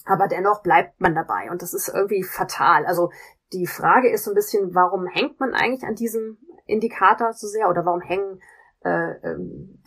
Aber 0.05 0.27
dennoch 0.27 0.63
bleibt 0.63 0.99
man 0.99 1.13
dabei 1.13 1.51
und 1.51 1.61
das 1.61 1.73
ist 1.73 1.89
irgendwie 1.89 2.23
fatal. 2.23 2.85
Also 2.85 3.11
die 3.53 3.67
Frage 3.67 4.09
ist 4.09 4.23
so 4.23 4.31
ein 4.31 4.35
bisschen, 4.35 4.73
warum 4.73 5.07
hängt 5.07 5.39
man 5.39 5.53
eigentlich 5.53 5.83
an 5.83 5.95
diesem 5.95 6.37
Indikator 6.65 7.33
so 7.33 7.47
sehr 7.47 7.69
oder 7.69 7.85
warum 7.85 8.01
hängen 8.01 8.41
äh, 8.83 9.11
ähm, 9.23 9.77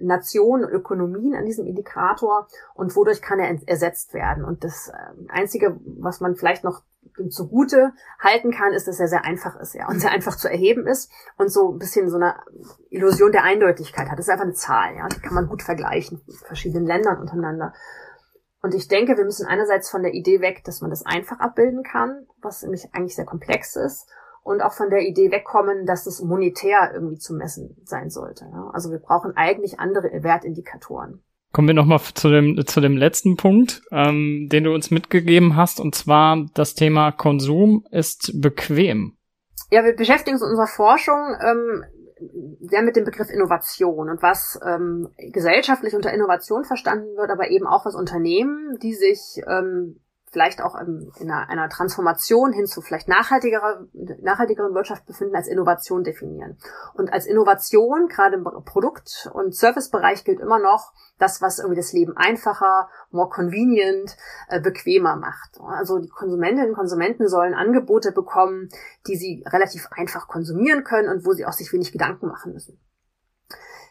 Nationen, 0.00 0.68
Ökonomien 0.68 1.34
an 1.34 1.46
diesem 1.46 1.66
Indikator 1.66 2.48
und 2.74 2.94
wodurch 2.96 3.22
kann 3.22 3.38
er 3.38 3.56
ersetzt 3.66 4.12
werden? 4.12 4.44
Und 4.44 4.64
das 4.64 4.88
äh, 4.88 5.28
Einzige, 5.28 5.80
was 5.84 6.20
man 6.20 6.36
vielleicht 6.36 6.64
noch 6.64 6.82
zugute 7.28 7.92
halten 8.18 8.50
kann, 8.50 8.72
ist, 8.72 8.88
dass 8.88 9.00
er 9.00 9.08
sehr 9.08 9.24
einfach 9.24 9.58
ist, 9.58 9.74
ja, 9.74 9.88
und 9.88 10.00
sehr 10.00 10.10
einfach 10.10 10.36
zu 10.36 10.48
erheben 10.48 10.86
ist 10.86 11.10
und 11.36 11.50
so 11.50 11.72
ein 11.72 11.78
bisschen 11.78 12.08
so 12.08 12.16
eine 12.16 12.36
Illusion 12.88 13.32
der 13.32 13.44
Eindeutigkeit 13.44 14.08
hat. 14.10 14.18
Das 14.18 14.26
ist 14.26 14.32
einfach 14.32 14.44
eine 14.44 14.54
Zahl, 14.54 14.96
ja, 14.96 15.08
die 15.08 15.20
kann 15.20 15.34
man 15.34 15.48
gut 15.48 15.62
vergleichen, 15.62 16.22
verschiedenen 16.44 16.86
Ländern 16.86 17.20
untereinander. 17.20 17.72
Und 18.62 18.74
ich 18.74 18.88
denke, 18.88 19.16
wir 19.16 19.24
müssen 19.24 19.46
einerseits 19.46 19.90
von 19.90 20.02
der 20.02 20.12
Idee 20.12 20.40
weg, 20.40 20.62
dass 20.64 20.80
man 20.80 20.90
das 20.90 21.04
einfach 21.04 21.40
abbilden 21.40 21.82
kann, 21.82 22.26
was 22.42 22.62
nämlich 22.62 22.88
eigentlich 22.92 23.16
sehr 23.16 23.24
komplex 23.24 23.76
ist, 23.76 24.06
und 24.42 24.62
auch 24.62 24.72
von 24.72 24.90
der 24.90 25.02
Idee 25.02 25.30
wegkommen, 25.30 25.86
dass 25.86 26.06
es 26.06 26.22
monetär 26.22 26.90
irgendwie 26.94 27.18
zu 27.18 27.34
messen 27.34 27.76
sein 27.84 28.10
sollte. 28.10 28.46
Also 28.72 28.90
wir 28.90 28.98
brauchen 28.98 29.36
eigentlich 29.36 29.78
andere 29.78 30.08
Wertindikatoren. 30.22 31.22
Kommen 31.52 31.68
wir 31.68 31.74
nochmal 31.74 32.00
zu 32.14 32.30
dem, 32.30 32.64
zu 32.66 32.80
dem 32.80 32.96
letzten 32.96 33.36
Punkt, 33.36 33.82
ähm, 33.90 34.48
den 34.50 34.64
du 34.64 34.72
uns 34.72 34.90
mitgegeben 34.90 35.56
hast, 35.56 35.80
und 35.80 35.94
zwar 35.94 36.46
das 36.54 36.74
Thema 36.74 37.10
Konsum 37.10 37.84
ist 37.90 38.40
bequem. 38.40 39.16
Ja, 39.70 39.84
wir 39.84 39.94
beschäftigen 39.94 40.36
uns 40.36 40.42
in 40.42 40.50
unserer 40.50 40.68
Forschung 40.68 41.18
ähm, 41.44 41.84
sehr 42.60 42.82
mit 42.82 42.96
dem 42.96 43.04
Begriff 43.04 43.30
Innovation 43.30 44.10
und 44.10 44.22
was 44.22 44.58
ähm, 44.64 45.08
gesellschaftlich 45.16 45.94
unter 45.94 46.12
Innovation 46.12 46.64
verstanden 46.64 47.16
wird, 47.16 47.30
aber 47.30 47.50
eben 47.50 47.66
auch 47.66 47.86
was 47.86 47.94
Unternehmen, 47.94 48.78
die 48.82 48.94
sich 48.94 49.42
ähm, 49.46 50.00
vielleicht 50.30 50.62
auch 50.62 50.76
in 50.76 51.10
einer, 51.20 51.48
einer 51.48 51.68
Transformation 51.68 52.52
hin 52.52 52.66
zu 52.66 52.80
vielleicht 52.82 53.08
nachhaltigerer, 53.08 53.86
nachhaltigeren 54.22 54.74
Wirtschaft 54.74 55.06
befinden, 55.06 55.34
als 55.34 55.48
Innovation 55.48 56.04
definieren. 56.04 56.56
Und 56.94 57.12
als 57.12 57.26
Innovation, 57.26 58.08
gerade 58.08 58.36
im 58.36 58.44
Produkt- 58.64 59.28
und 59.32 59.54
Servicebereich, 59.54 60.24
gilt 60.24 60.40
immer 60.40 60.58
noch 60.58 60.92
das, 61.18 61.42
was 61.42 61.58
irgendwie 61.58 61.76
das 61.76 61.92
Leben 61.92 62.16
einfacher, 62.16 62.88
more 63.10 63.28
convenient, 63.28 64.16
äh, 64.48 64.60
bequemer 64.60 65.16
macht. 65.16 65.58
Also 65.60 65.98
die 65.98 66.08
Konsumentinnen 66.08 66.70
und 66.70 66.76
Konsumenten 66.76 67.28
sollen 67.28 67.54
Angebote 67.54 68.12
bekommen, 68.12 68.68
die 69.06 69.16
sie 69.16 69.44
relativ 69.46 69.88
einfach 69.90 70.28
konsumieren 70.28 70.84
können 70.84 71.08
und 71.08 71.26
wo 71.26 71.32
sie 71.32 71.44
auch 71.44 71.52
sich 71.52 71.72
wenig 71.72 71.92
Gedanken 71.92 72.28
machen 72.28 72.52
müssen 72.52 72.78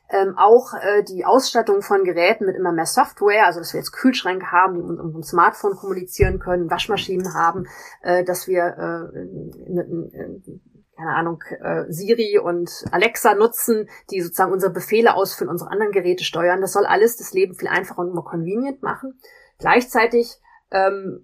ähm, 0.09 0.35
auch 0.37 0.73
äh, 0.73 1.03
die 1.03 1.25
Ausstattung 1.25 1.81
von 1.81 2.03
Geräten 2.03 2.45
mit 2.45 2.55
immer 2.55 2.71
mehr 2.71 2.85
Software, 2.85 3.45
also 3.45 3.59
dass 3.59 3.73
wir 3.73 3.79
jetzt 3.79 3.91
Kühlschränke 3.91 4.51
haben, 4.51 4.75
die 4.75 4.81
mit 4.81 4.99
unserem 4.99 5.23
Smartphone 5.23 5.75
kommunizieren 5.75 6.39
können, 6.39 6.69
Waschmaschinen 6.69 7.33
haben, 7.33 7.67
äh, 8.01 8.23
dass 8.23 8.47
wir 8.47 8.63
äh, 8.63 9.71
ne, 9.71 10.41
keine 10.99 11.15
Ahnung, 11.15 11.41
äh, 11.61 11.85
Siri 11.87 12.39
und 12.39 12.83
Alexa 12.91 13.33
nutzen, 13.33 13.87
die 14.11 14.19
sozusagen 14.19 14.51
unsere 14.51 14.73
Befehle 14.73 15.15
ausführen, 15.15 15.49
unsere 15.49 15.71
anderen 15.71 15.93
Geräte 15.93 16.25
steuern. 16.25 16.59
Das 16.59 16.73
soll 16.73 16.85
alles 16.85 17.15
das 17.15 17.31
Leben 17.31 17.55
viel 17.55 17.69
einfacher 17.69 18.01
und 18.01 18.13
more 18.13 18.25
convenient 18.25 18.83
machen. 18.83 19.17
Gleichzeitig 19.59 20.41
ähm, 20.71 21.21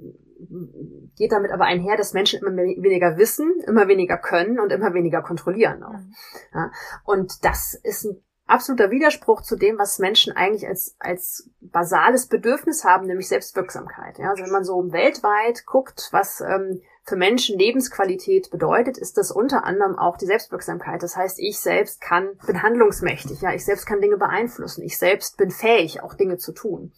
geht 1.18 1.32
damit 1.32 1.52
aber 1.52 1.66
einher, 1.66 1.98
dass 1.98 2.14
Menschen 2.14 2.40
immer 2.40 2.56
weniger 2.56 3.18
wissen, 3.18 3.52
immer 3.68 3.88
weniger 3.88 4.18
können 4.18 4.60
und 4.60 4.72
immer 4.72 4.94
weniger 4.94 5.22
kontrollieren 5.22 5.84
auch. 5.84 5.92
Mhm. 5.92 6.14
Ja, 6.54 6.72
und 7.04 7.44
das 7.44 7.78
ist 7.84 8.06
ein 8.06 8.24
absoluter 8.48 8.92
Widerspruch 8.92 9.42
zu 9.42 9.56
dem, 9.56 9.78
was 9.78 10.00
Menschen 10.00 10.36
eigentlich 10.36 10.68
als, 10.68 10.96
als 11.00 11.50
basales 11.62 12.28
Bedürfnis 12.28 12.84
haben, 12.84 13.08
nämlich 13.08 13.28
Selbstwirksamkeit. 13.28 14.20
Ja, 14.20 14.30
also 14.30 14.44
wenn 14.44 14.52
man 14.52 14.64
so 14.64 14.92
weltweit 14.92 15.66
guckt, 15.66 16.10
was 16.12 16.42
ähm, 16.42 16.82
für 17.04 17.16
Menschen 17.16 17.58
Lebensqualität 17.58 18.52
bedeutet, 18.52 18.98
ist 18.98 19.18
das 19.18 19.32
unter 19.32 19.64
anderem 19.64 19.98
auch 19.98 20.18
die 20.18 20.26
Selbstwirksamkeit. 20.26 21.02
Das 21.02 21.16
heißt, 21.16 21.40
ich 21.40 21.60
selbst 21.60 22.02
kann, 22.02 22.30
bin 22.46 22.62
handlungsmächtig, 22.62 23.42
ja, 23.42 23.54
ich 23.54 23.66
selbst 23.66 23.86
kann 23.86 24.02
Dinge 24.02 24.18
beeinflussen, 24.18 24.84
ich 24.84 24.98
selbst 24.98 25.38
bin 25.38 25.52
fähig, 25.52 26.02
auch 26.04 26.14
Dinge 26.14 26.38
zu 26.38 26.52
tun. 26.52 26.94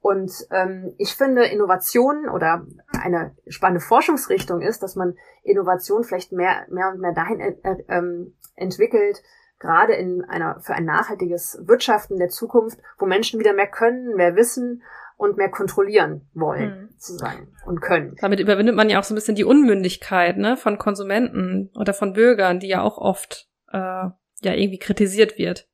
Und 0.00 0.46
ähm, 0.50 0.94
ich 0.96 1.14
finde, 1.14 1.44
Innovation 1.44 2.28
oder 2.28 2.66
eine 3.02 3.36
spannende 3.48 3.84
Forschungsrichtung 3.84 4.60
ist, 4.60 4.82
dass 4.82 4.94
man 4.94 5.16
Innovation 5.42 6.04
vielleicht 6.04 6.30
mehr, 6.30 6.66
mehr 6.70 6.90
und 6.90 7.00
mehr 7.00 7.12
dahin 7.12 7.40
äh, 7.40 7.56
ähm, 7.88 8.36
entwickelt, 8.54 9.22
gerade 9.58 9.94
in 9.94 10.24
einer, 10.24 10.60
für 10.60 10.74
ein 10.74 10.84
nachhaltiges 10.84 11.60
Wirtschaften 11.66 12.18
der 12.18 12.28
Zukunft, 12.28 12.78
wo 12.98 13.06
Menschen 13.06 13.40
wieder 13.40 13.52
mehr 13.52 13.66
können, 13.66 14.14
mehr 14.14 14.36
wissen 14.36 14.82
und 15.16 15.36
mehr 15.36 15.50
kontrollieren 15.50 16.28
wollen, 16.32 16.82
mhm. 16.82 16.98
zu 16.98 17.14
sein 17.14 17.48
und 17.66 17.80
können. 17.80 18.14
Damit 18.20 18.40
überwindet 18.40 18.76
man 18.76 18.88
ja 18.88 19.00
auch 19.00 19.04
so 19.04 19.14
ein 19.14 19.16
bisschen 19.16 19.34
die 19.34 19.44
Unmündigkeit, 19.44 20.36
ne, 20.36 20.56
von 20.56 20.78
Konsumenten 20.78 21.70
oder 21.74 21.92
von 21.92 22.12
Bürgern, 22.12 22.60
die 22.60 22.68
ja 22.68 22.82
auch 22.82 22.98
oft, 22.98 23.48
äh, 23.72 23.78
ja 23.78 24.14
irgendwie 24.42 24.78
kritisiert 24.78 25.36
wird 25.38 25.68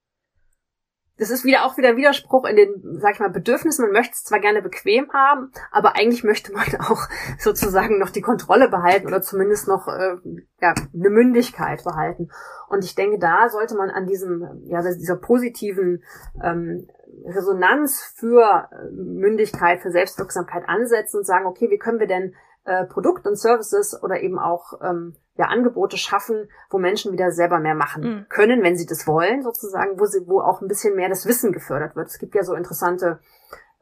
das 1.18 1.30
ist 1.30 1.44
wieder 1.44 1.64
auch 1.64 1.76
wieder 1.76 1.90
ein 1.90 1.96
Widerspruch 1.96 2.44
in 2.44 2.56
den, 2.56 2.98
sag 3.00 3.14
ich 3.14 3.20
mal, 3.20 3.30
Bedürfnissen. 3.30 3.84
Man 3.84 3.92
möchte 3.92 4.14
es 4.14 4.24
zwar 4.24 4.40
gerne 4.40 4.62
bequem 4.62 5.12
haben, 5.12 5.52
aber 5.70 5.94
eigentlich 5.96 6.24
möchte 6.24 6.52
man 6.52 6.66
auch 6.80 7.08
sozusagen 7.38 7.98
noch 7.98 8.10
die 8.10 8.20
Kontrolle 8.20 8.68
behalten 8.68 9.06
oder 9.06 9.22
zumindest 9.22 9.68
noch 9.68 9.86
äh, 9.86 10.16
ja, 10.60 10.74
eine 10.92 11.10
Mündigkeit 11.10 11.84
behalten. 11.84 12.30
Und 12.68 12.84
ich 12.84 12.94
denke, 12.94 13.18
da 13.18 13.48
sollte 13.48 13.76
man 13.76 13.90
an 13.90 14.06
diesem, 14.06 14.62
ja, 14.66 14.82
dieser 14.82 15.16
positiven 15.16 16.02
ähm, 16.42 16.88
Resonanz 17.24 18.02
für 18.16 18.68
äh, 18.72 18.90
Mündigkeit, 18.90 19.80
für 19.80 19.90
Selbstwirksamkeit 19.90 20.64
ansetzen 20.68 21.18
und 21.18 21.26
sagen, 21.26 21.46
okay, 21.46 21.70
wie 21.70 21.78
können 21.78 22.00
wir 22.00 22.08
denn 22.08 22.34
äh, 22.64 22.86
Produkt 22.86 23.26
und 23.26 23.38
Services 23.38 24.02
oder 24.02 24.20
eben 24.20 24.38
auch 24.38 24.80
ähm, 24.82 25.14
ja, 25.36 25.46
Angebote 25.46 25.96
schaffen, 25.96 26.48
wo 26.70 26.78
Menschen 26.78 27.12
wieder 27.12 27.32
selber 27.32 27.58
mehr 27.58 27.74
machen 27.74 28.02
mhm. 28.02 28.26
können, 28.28 28.62
wenn 28.62 28.76
sie 28.76 28.86
das 28.86 29.06
wollen, 29.06 29.42
sozusagen, 29.42 29.98
wo 29.98 30.06
sie, 30.06 30.26
wo 30.26 30.40
auch 30.40 30.60
ein 30.60 30.68
bisschen 30.68 30.94
mehr 30.94 31.08
das 31.08 31.26
Wissen 31.26 31.52
gefördert 31.52 31.96
wird. 31.96 32.08
Es 32.08 32.18
gibt 32.18 32.34
ja 32.34 32.44
so 32.44 32.54
interessante 32.54 33.18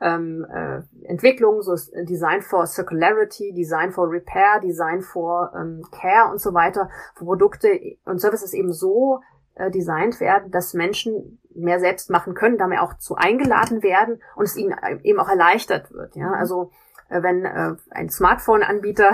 ähm, 0.00 0.46
äh, 0.50 0.82
Entwicklungen, 1.04 1.62
so 1.62 1.76
Design 2.04 2.42
for 2.42 2.66
Circularity, 2.66 3.52
Design 3.52 3.92
for 3.92 4.10
Repair, 4.10 4.60
Design 4.60 5.02
for 5.02 5.52
ähm, 5.54 5.82
Care 5.92 6.30
und 6.30 6.40
so 6.40 6.54
weiter, 6.54 6.90
wo 7.16 7.26
Produkte 7.26 7.68
und 8.04 8.20
Services 8.20 8.52
eben 8.54 8.72
so 8.72 9.20
äh, 9.54 9.70
designt 9.70 10.18
werden, 10.20 10.50
dass 10.50 10.74
Menschen 10.74 11.38
mehr 11.54 11.78
selbst 11.78 12.10
machen 12.10 12.34
können, 12.34 12.58
damit 12.58 12.78
auch 12.78 12.94
zu 12.94 13.14
eingeladen 13.14 13.82
werden 13.82 14.20
und 14.34 14.44
es 14.44 14.56
ihnen 14.56 14.74
eben 15.02 15.20
auch 15.20 15.28
erleichtert 15.28 15.92
wird. 15.92 16.16
Ja, 16.16 16.28
mhm. 16.28 16.34
also 16.34 16.70
äh, 17.08 17.22
wenn 17.22 17.44
äh, 17.44 17.74
ein 17.90 18.08
Smartphone-Anbieter 18.08 19.12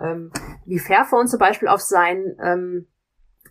ähm, 0.00 0.32
wie 0.64 0.78
Fairphone 0.78 1.28
zum 1.28 1.38
Beispiel 1.38 1.68
auf 1.68 1.80
sein 1.80 2.36
ähm, 2.42 2.86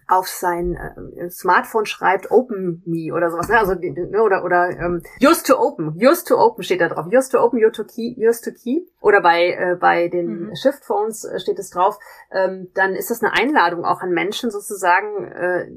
auf 0.08 0.28
sein 0.28 0.76
äh, 1.16 1.30
Smartphone 1.30 1.86
schreibt 1.86 2.30
Open 2.30 2.84
Me 2.86 3.12
oder 3.14 3.32
sowas, 3.32 3.48
ne? 3.48 3.58
Also 3.58 3.74
ne, 3.74 4.22
oder 4.22 4.44
oder 4.44 4.70
ähm, 4.70 5.02
Used 5.22 5.48
to 5.48 5.58
Open, 5.58 6.00
Used 6.00 6.28
to 6.28 6.38
Open 6.38 6.64
steht 6.64 6.82
da 6.82 6.90
drauf, 6.90 7.08
Used 7.08 7.32
to 7.32 7.40
Open, 7.40 7.64
Used 7.64 7.76
to 7.76 7.84
Key, 7.84 8.16
Used 8.18 8.44
to 8.44 8.52
Key 8.52 8.86
oder 9.02 9.22
bei 9.22 9.52
äh, 9.54 9.76
bei 9.80 10.08
den 10.08 10.48
mhm. 10.48 10.56
Shift 10.56 10.86
Phones 10.86 11.24
äh, 11.24 11.40
steht 11.40 11.58
es 11.58 11.72
drauf. 11.72 11.98
Ähm, 12.32 12.70
dann 12.76 12.94
ist 12.96 13.10
das 13.10 13.24
eine 13.24 13.34
Einladung 13.34 13.84
auch 13.84 14.02
an 14.02 14.12
Menschen 14.12 14.52
sozusagen 14.52 15.26
äh, 15.26 15.72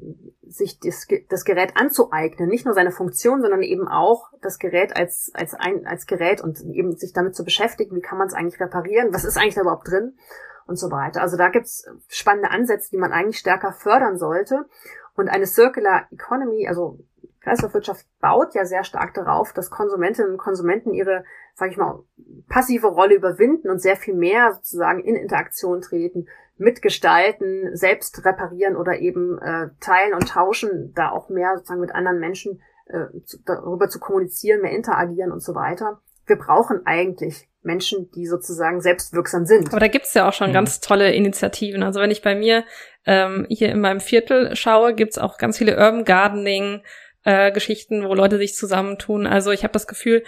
sich 0.47 0.79
das, 0.79 1.07
das 1.29 1.45
Gerät 1.45 1.73
anzueignen, 1.77 2.49
nicht 2.49 2.67
nur 2.67 2.75
seine 2.75 2.91
Funktion, 2.91 3.41
sondern 3.41 3.63
eben 3.63 3.89
auch 3.89 4.31
das 4.43 4.59
Gerät 4.59 4.95
als 4.97 5.31
als 5.33 5.55
ein 5.55 5.87
als 5.87 6.07
Gerät 6.07 6.43
und 6.43 6.61
eben 6.61 6.97
sich 6.97 7.15
damit 7.15 7.35
zu 7.35 7.45
beschäftigen, 7.45 7.97
wie 7.97 8.03
kann 8.03 8.19
man 8.19 8.27
es 8.27 8.35
eigentlich 8.35 8.61
reparieren, 8.61 9.15
was 9.15 9.25
ist 9.25 9.39
eigentlich 9.39 9.55
da 9.55 9.63
überhaupt 9.63 9.89
drin 9.89 10.19
und 10.69 10.77
so 10.77 10.91
weiter. 10.91 11.23
Also 11.23 11.37
da 11.37 11.49
gibt's 11.49 11.89
spannende 12.09 12.51
Ansätze, 12.51 12.91
die 12.91 12.99
man 12.99 13.13
eigentlich 13.13 13.39
stärker 13.39 13.73
fördern 13.73 14.19
sollte. 14.19 14.67
Und 15.15 15.29
eine 15.29 15.47
Circular 15.47 16.07
Economy, 16.13 16.69
also 16.69 17.01
Kreislaufwirtschaft 17.41 18.07
baut 18.21 18.55
ja 18.55 18.65
sehr 18.65 18.85
stark 18.85 19.15
darauf, 19.15 19.53
dass 19.53 19.71
Konsumentinnen 19.71 20.33
und 20.33 20.39
Konsumenten 20.39 20.93
ihre, 20.93 21.25
sage 21.55 21.73
ich 21.73 21.79
mal, 21.79 22.05
passive 22.49 22.89
Rolle 22.89 23.15
überwinden 23.15 23.71
und 23.71 23.81
sehr 23.81 23.97
viel 23.97 24.15
mehr 24.15 24.53
sozusagen 24.53 25.01
in 25.01 25.17
Interaktion 25.17 25.81
treten, 25.81 26.29
mitgestalten, 26.59 27.75
selbst 27.77 28.25
reparieren 28.25 28.77
oder 28.77 28.99
eben 28.99 29.39
äh, 29.39 29.71
teilen 29.81 30.15
und 30.15 30.29
tauschen, 30.29 30.93
da 30.95 31.11
auch 31.11 31.31
mehr 31.31 31.57
sozusagen 31.57 31.81
mit 31.81 31.95
anderen 31.95 32.19
Menschen 32.19 32.61
äh, 32.87 33.07
zu, 33.25 33.39
darüber 33.45 33.89
zu 33.89 34.01
kommunizieren, 34.01 34.61
mehr 34.61 34.73
interagieren 34.73 35.33
und 35.33 35.43
so 35.43 35.55
weiter. 35.55 36.01
Wir 36.29 36.37
brauchen 36.37 36.83
eigentlich 36.85 37.49
Menschen, 37.63 38.11
die 38.13 38.27
sozusagen 38.27 38.81
selbstwirksam 38.81 39.45
sind. 39.45 39.69
Aber 39.69 39.81
da 39.81 39.89
gibt's 39.89 40.15
ja 40.15 40.29
auch 40.29 40.33
schon 40.33 40.51
mhm. 40.51 40.55
ganz 40.55 40.81
tolle 40.81 41.13
Initiativen. 41.13 41.83
Also 41.83 42.01
wenn 42.01 42.11
ich 42.11 42.23
bei 42.23 42.35
mir 42.35 42.65
ähm, 43.07 43.47
hier 43.49 43.71
in 43.71 43.81
meinem 43.81 44.01
Viertel 44.01 44.55
schaue, 44.55 44.95
gibt's 44.95 45.19
auch 45.19 45.39
ganz 45.39 45.59
viele 45.59 45.77
Urban 45.77 46.05
Gardening 46.05 46.83
äh, 47.25 47.53
Geschichten, 47.53 48.09
wo 48.09 48.15
Leute 48.15 48.39
sich 48.39 48.55
zusammentun. 48.55 49.27
Also 49.27 49.51
ich 49.51 49.65
habe 49.65 49.73
das 49.73 49.87
Gefühl, 49.87 50.23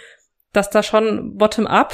dass 0.53 0.69
da 0.69 0.83
schon 0.83 1.37
bottom-up 1.37 1.93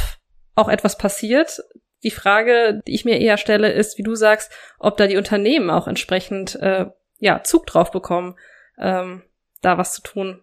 auch 0.56 0.70
etwas 0.70 0.98
passiert. 0.98 1.62
Die 2.04 2.12
Frage, 2.12 2.82
die 2.88 2.96
ich 2.96 3.06
mir 3.06 3.20
eher 3.20 3.38
stelle, 3.38 3.72
ist, 3.72 3.98
wie 3.98 4.04
du 4.04 4.16
sagst, 4.16 4.52
ob 4.80 4.98
da 4.98 5.08
die 5.08 5.18
Unternehmen 5.18 5.70
auch 5.70 5.88
entsprechend 5.88 6.56
äh, 6.56 6.88
ja 7.20 7.44
Zug 7.44 7.66
drauf 7.68 7.92
bekommen, 7.92 8.36
ähm, 8.80 9.24
da 9.62 9.78
was 9.78 9.94
zu 9.94 10.02
tun. 10.02 10.42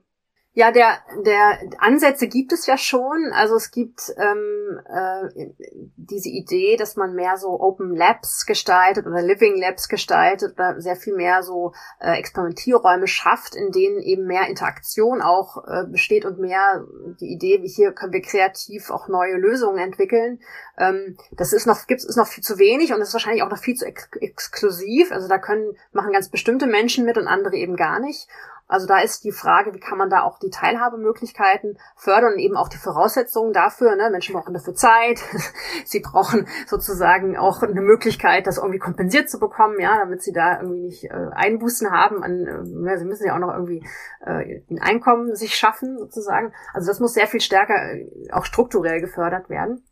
Ja, 0.56 0.70
der, 0.70 0.98
der 1.26 1.58
Ansätze 1.78 2.28
gibt 2.28 2.52
es 2.52 2.66
ja 2.66 2.78
schon. 2.78 3.32
Also 3.34 3.56
es 3.56 3.72
gibt 3.72 4.14
ähm, 4.16 4.80
äh, 4.86 5.50
diese 5.96 6.28
Idee, 6.28 6.76
dass 6.76 6.94
man 6.94 7.16
mehr 7.16 7.36
so 7.36 7.58
Open 7.60 7.96
Labs 7.96 8.46
gestaltet 8.46 9.04
oder 9.04 9.20
Living 9.20 9.56
Labs 9.56 9.88
gestaltet 9.88 10.52
oder 10.52 10.80
sehr 10.80 10.94
viel 10.94 11.16
mehr 11.16 11.42
so 11.42 11.72
äh, 11.98 12.16
Experimentierräume 12.20 13.08
schafft, 13.08 13.56
in 13.56 13.72
denen 13.72 14.00
eben 14.00 14.28
mehr 14.28 14.46
Interaktion 14.46 15.22
auch 15.22 15.64
äh, 15.66 15.86
besteht 15.88 16.24
und 16.24 16.38
mehr 16.38 16.86
die 17.18 17.32
Idee, 17.32 17.60
wie 17.62 17.68
hier 17.68 17.90
können 17.90 18.12
wir 18.12 18.22
kreativ 18.22 18.92
auch 18.92 19.08
neue 19.08 19.34
Lösungen 19.34 19.78
entwickeln. 19.78 20.38
Ähm, 20.78 21.16
das 21.32 21.52
ist 21.52 21.66
noch, 21.66 21.88
gibt 21.88 22.04
es 22.04 22.14
noch 22.14 22.28
viel 22.28 22.44
zu 22.44 22.60
wenig 22.60 22.92
und 22.92 23.00
ist 23.00 23.12
wahrscheinlich 23.12 23.42
auch 23.42 23.50
noch 23.50 23.58
viel 23.58 23.74
zu 23.74 23.86
ex 23.86 24.08
exklusiv. 24.20 25.10
Also 25.10 25.26
da 25.26 25.38
können 25.38 25.76
machen 25.90 26.12
ganz 26.12 26.28
bestimmte 26.28 26.68
Menschen 26.68 27.04
mit 27.04 27.18
und 27.18 27.26
andere 27.26 27.56
eben 27.56 27.74
gar 27.74 27.98
nicht. 27.98 28.28
Also 28.66 28.86
da 28.86 29.00
ist 29.00 29.24
die 29.24 29.32
Frage, 29.32 29.74
wie 29.74 29.80
kann 29.80 29.98
man 29.98 30.08
da 30.08 30.22
auch 30.22 30.38
die 30.38 30.48
Teilhabemöglichkeiten 30.48 31.78
fördern 31.96 32.32
und 32.34 32.38
eben 32.38 32.56
auch 32.56 32.68
die 32.68 32.78
Voraussetzungen 32.78 33.52
dafür. 33.52 33.94
Ne? 33.94 34.08
Menschen 34.10 34.34
brauchen 34.34 34.54
dafür 34.54 34.74
Zeit, 34.74 35.20
sie 35.84 36.00
brauchen 36.00 36.48
sozusagen 36.66 37.36
auch 37.36 37.62
eine 37.62 37.82
Möglichkeit, 37.82 38.46
das 38.46 38.56
irgendwie 38.56 38.78
kompensiert 38.78 39.28
zu 39.28 39.38
bekommen, 39.38 39.78
ja, 39.80 39.98
damit 39.98 40.22
sie 40.22 40.32
da 40.32 40.60
irgendwie 40.60 40.80
nicht 40.80 41.04
äh, 41.04 41.28
Einbußen 41.34 41.90
haben. 41.90 42.22
An, 42.22 42.86
äh, 42.86 42.98
sie 42.98 43.04
müssen 43.04 43.26
ja 43.26 43.34
auch 43.34 43.40
noch 43.40 43.52
irgendwie 43.52 43.86
äh, 44.24 44.62
ein 44.70 44.80
Einkommen 44.80 45.36
sich 45.36 45.56
schaffen 45.56 45.98
sozusagen. 45.98 46.54
Also 46.72 46.88
das 46.88 47.00
muss 47.00 47.12
sehr 47.12 47.26
viel 47.26 47.40
stärker 47.40 47.74
äh, 47.74 48.08
auch 48.32 48.46
strukturell 48.46 49.00
gefördert 49.00 49.50
werden. 49.50 49.84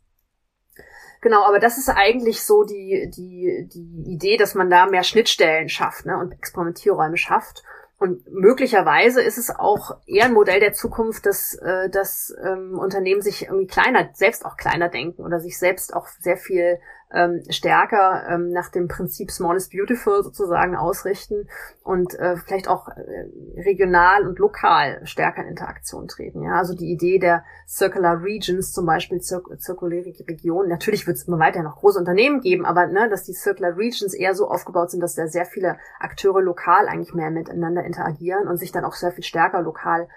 Genau, 1.23 1.45
aber 1.45 1.59
das 1.59 1.77
ist 1.77 1.87
eigentlich 1.87 2.43
so 2.43 2.63
die, 2.63 3.09
die, 3.15 3.69
die 3.71 4.11
Idee, 4.11 4.35
dass 4.35 4.55
man 4.55 4.69
da 4.69 4.87
mehr 4.87 5.03
Schnittstellen 5.03 5.69
schafft 5.69 6.05
ne, 6.05 6.17
und 6.17 6.33
Experimentierräume 6.33 7.15
schafft. 7.15 7.63
Und 7.97 8.27
möglicherweise 8.31 9.21
ist 9.21 9.37
es 9.37 9.49
auch 9.49 9.97
eher 10.05 10.25
ein 10.25 10.33
Modell 10.33 10.59
der 10.59 10.73
Zukunft, 10.73 11.25
dass, 11.25 11.55
äh, 11.55 11.89
dass 11.89 12.35
ähm, 12.43 12.77
Unternehmen 12.77 13.21
sich 13.21 13.43
irgendwie 13.43 13.67
kleiner, 13.67 14.09
selbst 14.13 14.45
auch 14.45 14.57
kleiner 14.57 14.89
denken 14.89 15.23
oder 15.23 15.39
sich 15.39 15.57
selbst 15.57 15.93
auch 15.93 16.07
sehr 16.07 16.37
viel 16.37 16.79
ähm, 17.13 17.43
stärker 17.49 18.27
ähm, 18.29 18.51
nach 18.51 18.69
dem 18.69 18.87
Prinzip 18.87 19.31
Small 19.31 19.55
is 19.55 19.69
Beautiful 19.69 20.23
sozusagen 20.23 20.75
ausrichten 20.75 21.47
und 21.83 22.13
äh, 22.15 22.37
vielleicht 22.37 22.67
auch 22.67 22.87
äh, 22.89 23.61
regional 23.61 24.27
und 24.27 24.39
lokal 24.39 25.05
stärker 25.05 25.43
in 25.43 25.49
Interaktion 25.49 26.07
treten. 26.07 26.43
Ja, 26.43 26.57
also 26.57 26.75
die 26.75 26.91
Idee 26.91 27.19
der 27.19 27.43
Circular 27.67 28.23
Regions, 28.23 28.71
zum 28.71 28.85
Beispiel 28.85 29.19
zir 29.21 29.41
zirkuläre 29.57 30.13
Regionen. 30.27 30.69
Natürlich 30.69 31.05
wird 31.05 31.17
es 31.17 31.27
immer 31.27 31.39
weiter 31.39 31.61
noch 31.61 31.77
große 31.77 31.99
Unternehmen 31.99 32.41
geben, 32.41 32.65
aber 32.65 32.87
ne, 32.87 33.09
dass 33.09 33.23
die 33.23 33.33
Circular 33.33 33.77
Regions 33.77 34.13
eher 34.13 34.33
so 34.33 34.47
aufgebaut 34.47 34.91
sind, 34.91 35.01
dass 35.01 35.15
da 35.15 35.27
sehr 35.27 35.45
viele 35.45 35.77
Akteure 35.99 36.41
lokal 36.41 36.87
eigentlich 36.87 37.13
mehr 37.13 37.29
miteinander 37.29 37.83
interagieren 37.83 38.47
und 38.47 38.57
sich 38.57 38.71
dann 38.71 38.85
auch 38.85 38.93
sehr 38.93 39.11
viel 39.11 39.23
stärker 39.23 39.61
lokal 39.61 40.07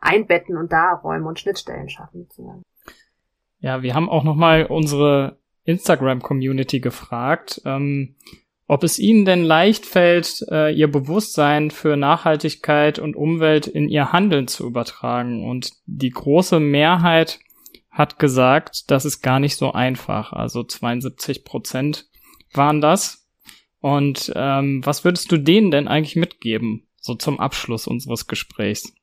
einbetten 0.00 0.56
und 0.56 0.72
da 0.72 0.94
Räume 0.94 1.28
und 1.28 1.38
Schnittstellen 1.38 1.88
schaffen. 1.88 2.28
Ja, 3.60 3.82
wir 3.82 3.94
haben 3.94 4.10
auch 4.10 4.24
noch 4.24 4.34
mal 4.34 4.66
unsere 4.66 5.38
Instagram-Community 5.64 6.80
gefragt, 6.80 7.62
ähm, 7.64 8.16
ob 8.66 8.84
es 8.84 8.98
Ihnen 8.98 9.24
denn 9.24 9.44
leicht 9.44 9.84
fällt, 9.84 10.44
äh, 10.50 10.72
Ihr 10.72 10.90
Bewusstsein 10.90 11.70
für 11.70 11.96
Nachhaltigkeit 11.96 12.98
und 12.98 13.16
Umwelt 13.16 13.66
in 13.66 13.88
Ihr 13.88 14.12
Handeln 14.12 14.48
zu 14.48 14.66
übertragen. 14.66 15.48
Und 15.48 15.72
die 15.86 16.10
große 16.10 16.58
Mehrheit 16.58 17.40
hat 17.90 18.18
gesagt, 18.18 18.90
das 18.90 19.04
ist 19.04 19.20
gar 19.20 19.40
nicht 19.40 19.56
so 19.56 19.72
einfach. 19.72 20.32
Also 20.32 20.64
72 20.64 21.44
Prozent 21.44 22.06
waren 22.54 22.80
das. 22.80 23.28
Und 23.80 24.32
ähm, 24.36 24.80
was 24.84 25.04
würdest 25.04 25.30
du 25.32 25.36
denen 25.36 25.70
denn 25.70 25.88
eigentlich 25.88 26.16
mitgeben, 26.16 26.86
so 27.00 27.14
zum 27.14 27.40
Abschluss 27.40 27.86
unseres 27.86 28.26
Gesprächs? 28.26 28.94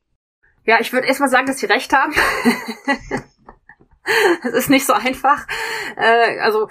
Ja, 0.66 0.78
ich 0.80 0.94
würde 0.94 1.08
erstmal 1.08 1.30
sagen, 1.30 1.48
dass 1.48 1.60
sie 1.60 1.66
recht 1.68 1.94
haben. 1.94 2.14
Es 4.44 4.54
ist 4.54 4.70
nicht 4.70 4.86
so 4.86 4.94
einfach. 4.94 5.46
Äh, 5.96 6.40
also 6.40 6.68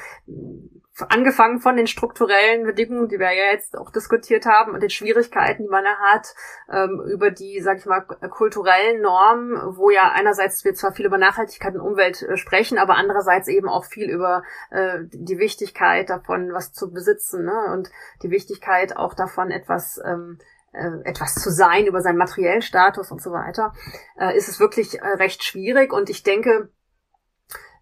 angefangen 1.08 1.60
von 1.60 1.76
den 1.76 1.86
strukturellen 1.86 2.64
Bedingungen, 2.64 3.08
die 3.08 3.18
wir 3.18 3.32
ja 3.32 3.52
jetzt 3.52 3.76
auch 3.76 3.90
diskutiert 3.90 4.46
haben, 4.46 4.72
und 4.72 4.82
den 4.82 4.90
Schwierigkeiten, 4.90 5.64
die 5.64 5.68
man 5.68 5.84
da 5.84 5.96
hat, 6.12 6.34
ähm, 6.72 7.00
über 7.12 7.30
die, 7.30 7.60
sag 7.60 7.78
ich 7.78 7.86
mal, 7.86 8.00
kulturellen 8.00 9.00
Normen, 9.00 9.76
wo 9.76 9.90
ja 9.90 10.10
einerseits 10.12 10.64
wir 10.64 10.74
zwar 10.74 10.92
viel 10.92 11.06
über 11.06 11.18
Nachhaltigkeit 11.18 11.74
und 11.74 11.80
Umwelt 11.80 12.22
äh, 12.22 12.36
sprechen, 12.36 12.78
aber 12.78 12.96
andererseits 12.96 13.48
eben 13.48 13.68
auch 13.68 13.84
viel 13.84 14.10
über 14.10 14.42
äh, 14.70 14.98
die 15.12 15.38
Wichtigkeit 15.38 16.10
davon, 16.10 16.52
was 16.52 16.72
zu 16.72 16.90
besitzen, 16.90 17.44
ne? 17.44 17.72
und 17.72 17.90
die 18.22 18.30
Wichtigkeit 18.30 18.96
auch 18.96 19.14
davon, 19.14 19.50
etwas 19.50 20.00
ähm, 20.04 20.38
äh, 20.72 20.90
etwas 21.04 21.34
zu 21.34 21.50
sein 21.50 21.86
über 21.86 22.02
seinen 22.02 22.18
materiellen 22.18 22.62
Status 22.62 23.10
und 23.10 23.22
so 23.22 23.30
weiter, 23.30 23.72
äh, 24.18 24.36
ist 24.36 24.48
es 24.48 24.60
wirklich 24.60 25.00
äh, 25.00 25.06
recht 25.06 25.42
schwierig. 25.42 25.92
Und 25.92 26.10
ich 26.10 26.22
denke, 26.22 26.70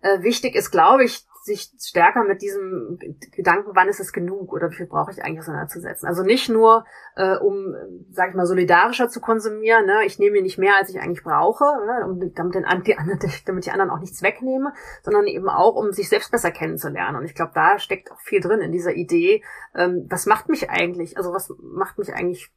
äh, 0.06 0.22
wichtig 0.22 0.54
ist, 0.54 0.70
glaube 0.70 1.04
ich, 1.04 1.26
sich 1.42 1.70
stärker 1.80 2.24
mit 2.24 2.42
diesem 2.42 2.98
Gedanken, 3.30 3.70
wann 3.74 3.88
ist 3.88 4.00
es 4.00 4.12
genug 4.12 4.52
oder 4.52 4.68
wie 4.70 4.74
viel 4.74 4.86
brauche 4.86 5.12
ich 5.12 5.22
eigentlich 5.22 5.38
auseinanderzusetzen. 5.38 6.08
Also 6.08 6.24
nicht 6.24 6.48
nur, 6.48 6.84
äh, 7.14 7.36
um, 7.36 7.72
sage 8.10 8.30
ich 8.30 8.36
mal, 8.36 8.46
solidarischer 8.46 9.08
zu 9.08 9.20
konsumieren, 9.20 9.86
ne? 9.86 10.04
ich 10.04 10.18
nehme 10.18 10.32
mir 10.32 10.42
nicht 10.42 10.58
mehr, 10.58 10.74
als 10.76 10.90
ich 10.90 11.00
eigentlich 11.00 11.22
brauche, 11.22 11.64
ne? 11.64 12.04
um, 12.04 12.34
damit, 12.34 12.54
den, 12.56 12.64
die 12.84 12.98
anderen, 12.98 13.20
damit 13.46 13.64
die 13.64 13.70
anderen 13.70 13.90
auch 13.90 14.00
nichts 14.00 14.22
wegnehme, 14.22 14.72
sondern 15.02 15.28
eben 15.28 15.48
auch, 15.48 15.76
um 15.76 15.92
sich 15.92 16.08
selbst 16.08 16.32
besser 16.32 16.50
kennenzulernen. 16.50 17.16
Und 17.16 17.24
ich 17.24 17.34
glaube, 17.34 17.52
da 17.54 17.78
steckt 17.78 18.10
auch 18.10 18.20
viel 18.20 18.40
drin 18.40 18.60
in 18.60 18.72
dieser 18.72 18.94
Idee, 18.94 19.44
ähm, 19.76 20.06
was 20.10 20.26
macht 20.26 20.48
mich 20.48 20.68
eigentlich, 20.68 21.16
also 21.16 21.32
was 21.32 21.54
macht 21.60 21.98
mich 21.98 22.12
eigentlich 22.12 22.50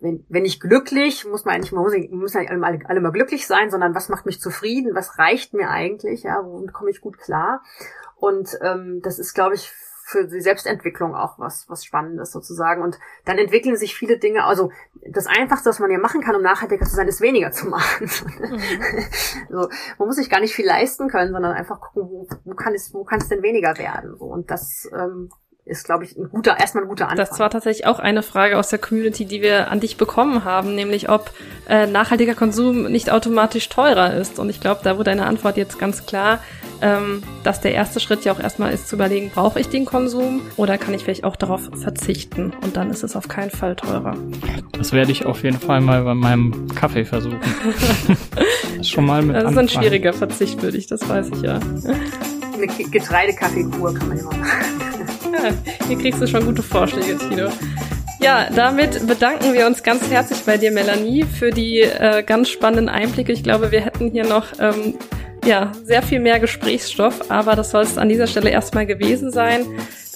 wenn, 0.00 0.24
wenn 0.28 0.44
ich 0.44 0.60
glücklich, 0.60 1.26
muss 1.26 1.44
man 1.44 1.54
eigentlich, 1.54 1.72
man 1.72 1.82
muss, 1.82 1.94
muss 2.10 2.34
ja 2.34 2.40
alle, 2.42 2.80
alle 2.84 3.00
mal 3.00 3.12
glücklich 3.12 3.46
sein, 3.46 3.70
sondern 3.70 3.94
was 3.94 4.08
macht 4.08 4.26
mich 4.26 4.40
zufrieden, 4.40 4.94
was 4.94 5.18
reicht 5.18 5.54
mir 5.54 5.68
eigentlich, 5.70 6.22
ja, 6.22 6.44
womit 6.44 6.72
komme 6.72 6.90
ich 6.90 7.00
gut 7.00 7.18
klar. 7.18 7.62
Und 8.16 8.58
ähm, 8.62 9.00
das 9.02 9.18
ist, 9.18 9.34
glaube 9.34 9.54
ich, 9.54 9.72
für 10.10 10.26
die 10.26 10.40
Selbstentwicklung 10.40 11.14
auch 11.14 11.38
was, 11.38 11.68
was 11.68 11.84
Spannendes 11.84 12.32
sozusagen. 12.32 12.82
Und 12.82 12.98
dann 13.24 13.38
entwickeln 13.38 13.76
sich 13.76 13.94
viele 13.94 14.18
Dinge. 14.18 14.44
Also 14.44 14.72
das 15.08 15.26
Einfachste, 15.26 15.70
was 15.70 15.78
man 15.78 15.90
ja 15.90 15.98
machen 15.98 16.20
kann, 16.20 16.34
um 16.34 16.42
nachhaltiger 16.42 16.84
zu 16.84 16.96
sein, 16.96 17.06
ist 17.06 17.20
weniger 17.20 17.52
zu 17.52 17.66
machen. 17.68 18.10
Mhm. 18.40 18.60
so, 19.50 19.68
man 19.98 20.08
muss 20.08 20.16
sich 20.16 20.28
gar 20.28 20.40
nicht 20.40 20.54
viel 20.54 20.66
leisten 20.66 21.08
können, 21.08 21.32
sondern 21.32 21.52
einfach 21.52 21.80
gucken, 21.80 22.10
wo, 22.10 22.28
wo 22.44 22.54
kann 22.54 22.74
es, 22.74 22.92
wo 22.92 23.04
kann 23.04 23.20
es 23.20 23.28
denn 23.28 23.42
weniger 23.42 23.78
werden. 23.78 24.16
So, 24.18 24.24
und 24.24 24.50
das 24.50 24.90
ähm, 24.92 25.30
ist, 25.70 25.84
glaube 25.84 26.04
ich, 26.04 26.16
ein 26.16 26.28
guter, 26.30 26.58
erstmal 26.58 26.84
ein 26.84 26.88
guter 26.88 27.08
Anfang. 27.08 27.26
Das 27.28 27.38
war 27.38 27.48
tatsächlich 27.48 27.86
auch 27.86 27.98
eine 28.00 28.22
Frage 28.22 28.58
aus 28.58 28.68
der 28.68 28.78
Community, 28.80 29.24
die 29.24 29.40
wir 29.40 29.70
an 29.70 29.80
dich 29.80 29.96
bekommen 29.96 30.44
haben, 30.44 30.74
nämlich 30.74 31.08
ob 31.08 31.30
äh, 31.68 31.86
nachhaltiger 31.86 32.34
Konsum 32.34 32.90
nicht 32.90 33.10
automatisch 33.10 33.68
teurer 33.68 34.14
ist. 34.14 34.38
Und 34.38 34.50
ich 34.50 34.60
glaube, 34.60 34.80
da 34.82 34.96
wurde 34.96 35.10
deine 35.10 35.26
Antwort 35.26 35.56
jetzt 35.56 35.78
ganz 35.78 36.06
klar, 36.06 36.40
ähm, 36.82 37.22
dass 37.44 37.60
der 37.60 37.72
erste 37.72 38.00
Schritt 38.00 38.24
ja 38.24 38.32
auch 38.32 38.40
erstmal 38.40 38.72
ist 38.72 38.88
zu 38.88 38.96
überlegen, 38.96 39.30
brauche 39.32 39.60
ich 39.60 39.68
den 39.68 39.84
Konsum 39.84 40.40
oder 40.56 40.76
kann 40.76 40.92
ich 40.94 41.04
vielleicht 41.04 41.24
auch 41.24 41.36
darauf 41.36 41.70
verzichten? 41.80 42.52
Und 42.62 42.76
dann 42.76 42.90
ist 42.90 43.04
es 43.04 43.14
auf 43.14 43.28
keinen 43.28 43.50
Fall 43.50 43.76
teurer. 43.76 44.16
Das 44.72 44.92
werde 44.92 45.12
ich 45.12 45.24
auf 45.26 45.42
jeden 45.44 45.58
Fall 45.60 45.80
mal 45.80 46.02
bei 46.02 46.14
meinem 46.14 46.66
Kaffee 46.74 47.04
versuchen. 47.04 47.38
Schon 48.82 49.04
mal 49.06 49.22
mit 49.22 49.36
Das 49.36 49.42
ist 49.42 49.48
anfangen. 49.48 49.68
ein 49.68 49.68
schwieriger 49.68 50.12
Verzicht, 50.12 50.62
würde 50.62 50.78
ich, 50.78 50.86
das 50.88 51.08
weiß 51.08 51.28
ich 51.34 51.42
ja. 51.42 51.60
Eine 52.54 52.66
Getreidekaffeekur 52.66 53.94
kann 53.94 54.08
man 54.08 54.18
immer 54.18 54.30
machen. 54.36 54.89
Ja, 55.32 55.52
hier 55.86 55.98
kriegst 55.98 56.20
du 56.20 56.26
schon 56.26 56.44
gute 56.44 56.62
Vorschläge, 56.62 57.18
Tino. 57.18 57.48
Ja, 58.20 58.48
damit 58.54 59.06
bedanken 59.06 59.54
wir 59.54 59.66
uns 59.66 59.82
ganz 59.82 60.10
herzlich 60.10 60.40
bei 60.40 60.58
dir, 60.58 60.72
Melanie, 60.72 61.24
für 61.24 61.50
die 61.50 61.80
äh, 61.80 62.22
ganz 62.22 62.50
spannenden 62.50 62.90
Einblicke. 62.90 63.32
Ich 63.32 63.42
glaube, 63.42 63.72
wir 63.72 63.80
hätten 63.80 64.10
hier 64.10 64.26
noch 64.26 64.46
ähm, 64.60 64.94
ja, 65.44 65.72
sehr 65.84 66.02
viel 66.02 66.20
mehr 66.20 66.38
Gesprächsstoff, 66.38 67.30
aber 67.30 67.56
das 67.56 67.70
soll 67.70 67.82
es 67.82 67.96
an 67.96 68.10
dieser 68.10 68.26
Stelle 68.26 68.50
erstmal 68.50 68.84
gewesen 68.84 69.32
sein. 69.32 69.64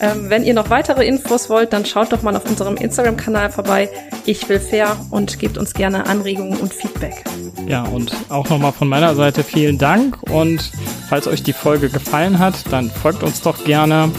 Ähm, 0.00 0.28
wenn 0.28 0.44
ihr 0.44 0.52
noch 0.52 0.70
weitere 0.70 1.06
Infos 1.06 1.48
wollt, 1.48 1.72
dann 1.72 1.86
schaut 1.86 2.12
doch 2.12 2.20
mal 2.20 2.36
auf 2.36 2.44
unserem 2.44 2.76
Instagram-Kanal 2.76 3.50
vorbei. 3.50 3.88
Ich 4.26 4.48
will 4.48 4.60
fair 4.60 4.96
und 5.10 5.38
gebt 5.38 5.56
uns 5.56 5.72
gerne 5.72 6.06
Anregungen 6.06 6.58
und 6.58 6.74
Feedback. 6.74 7.24
Ja, 7.66 7.84
und 7.84 8.14
auch 8.28 8.50
nochmal 8.50 8.72
von 8.72 8.88
meiner 8.88 9.14
Seite 9.14 9.44
vielen 9.44 9.78
Dank. 9.78 10.18
Und 10.30 10.72
falls 11.08 11.26
euch 11.26 11.42
die 11.42 11.52
Folge 11.52 11.88
gefallen 11.88 12.38
hat, 12.38 12.54
dann 12.70 12.90
folgt 12.90 13.22
uns 13.22 13.40
doch 13.40 13.64
gerne 13.64 14.10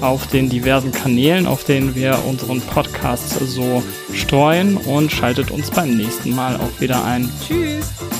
auf 0.00 0.26
den 0.26 0.48
diversen 0.48 0.92
Kanälen, 0.92 1.46
auf 1.46 1.64
denen 1.64 1.94
wir 1.94 2.18
unseren 2.26 2.60
Podcast 2.60 3.38
so 3.40 3.82
streuen 4.12 4.76
und 4.76 5.10
schaltet 5.10 5.50
uns 5.50 5.70
beim 5.70 5.96
nächsten 5.96 6.34
Mal 6.34 6.56
auch 6.56 6.80
wieder 6.80 7.04
ein. 7.04 7.30
Tschüss! 7.46 8.19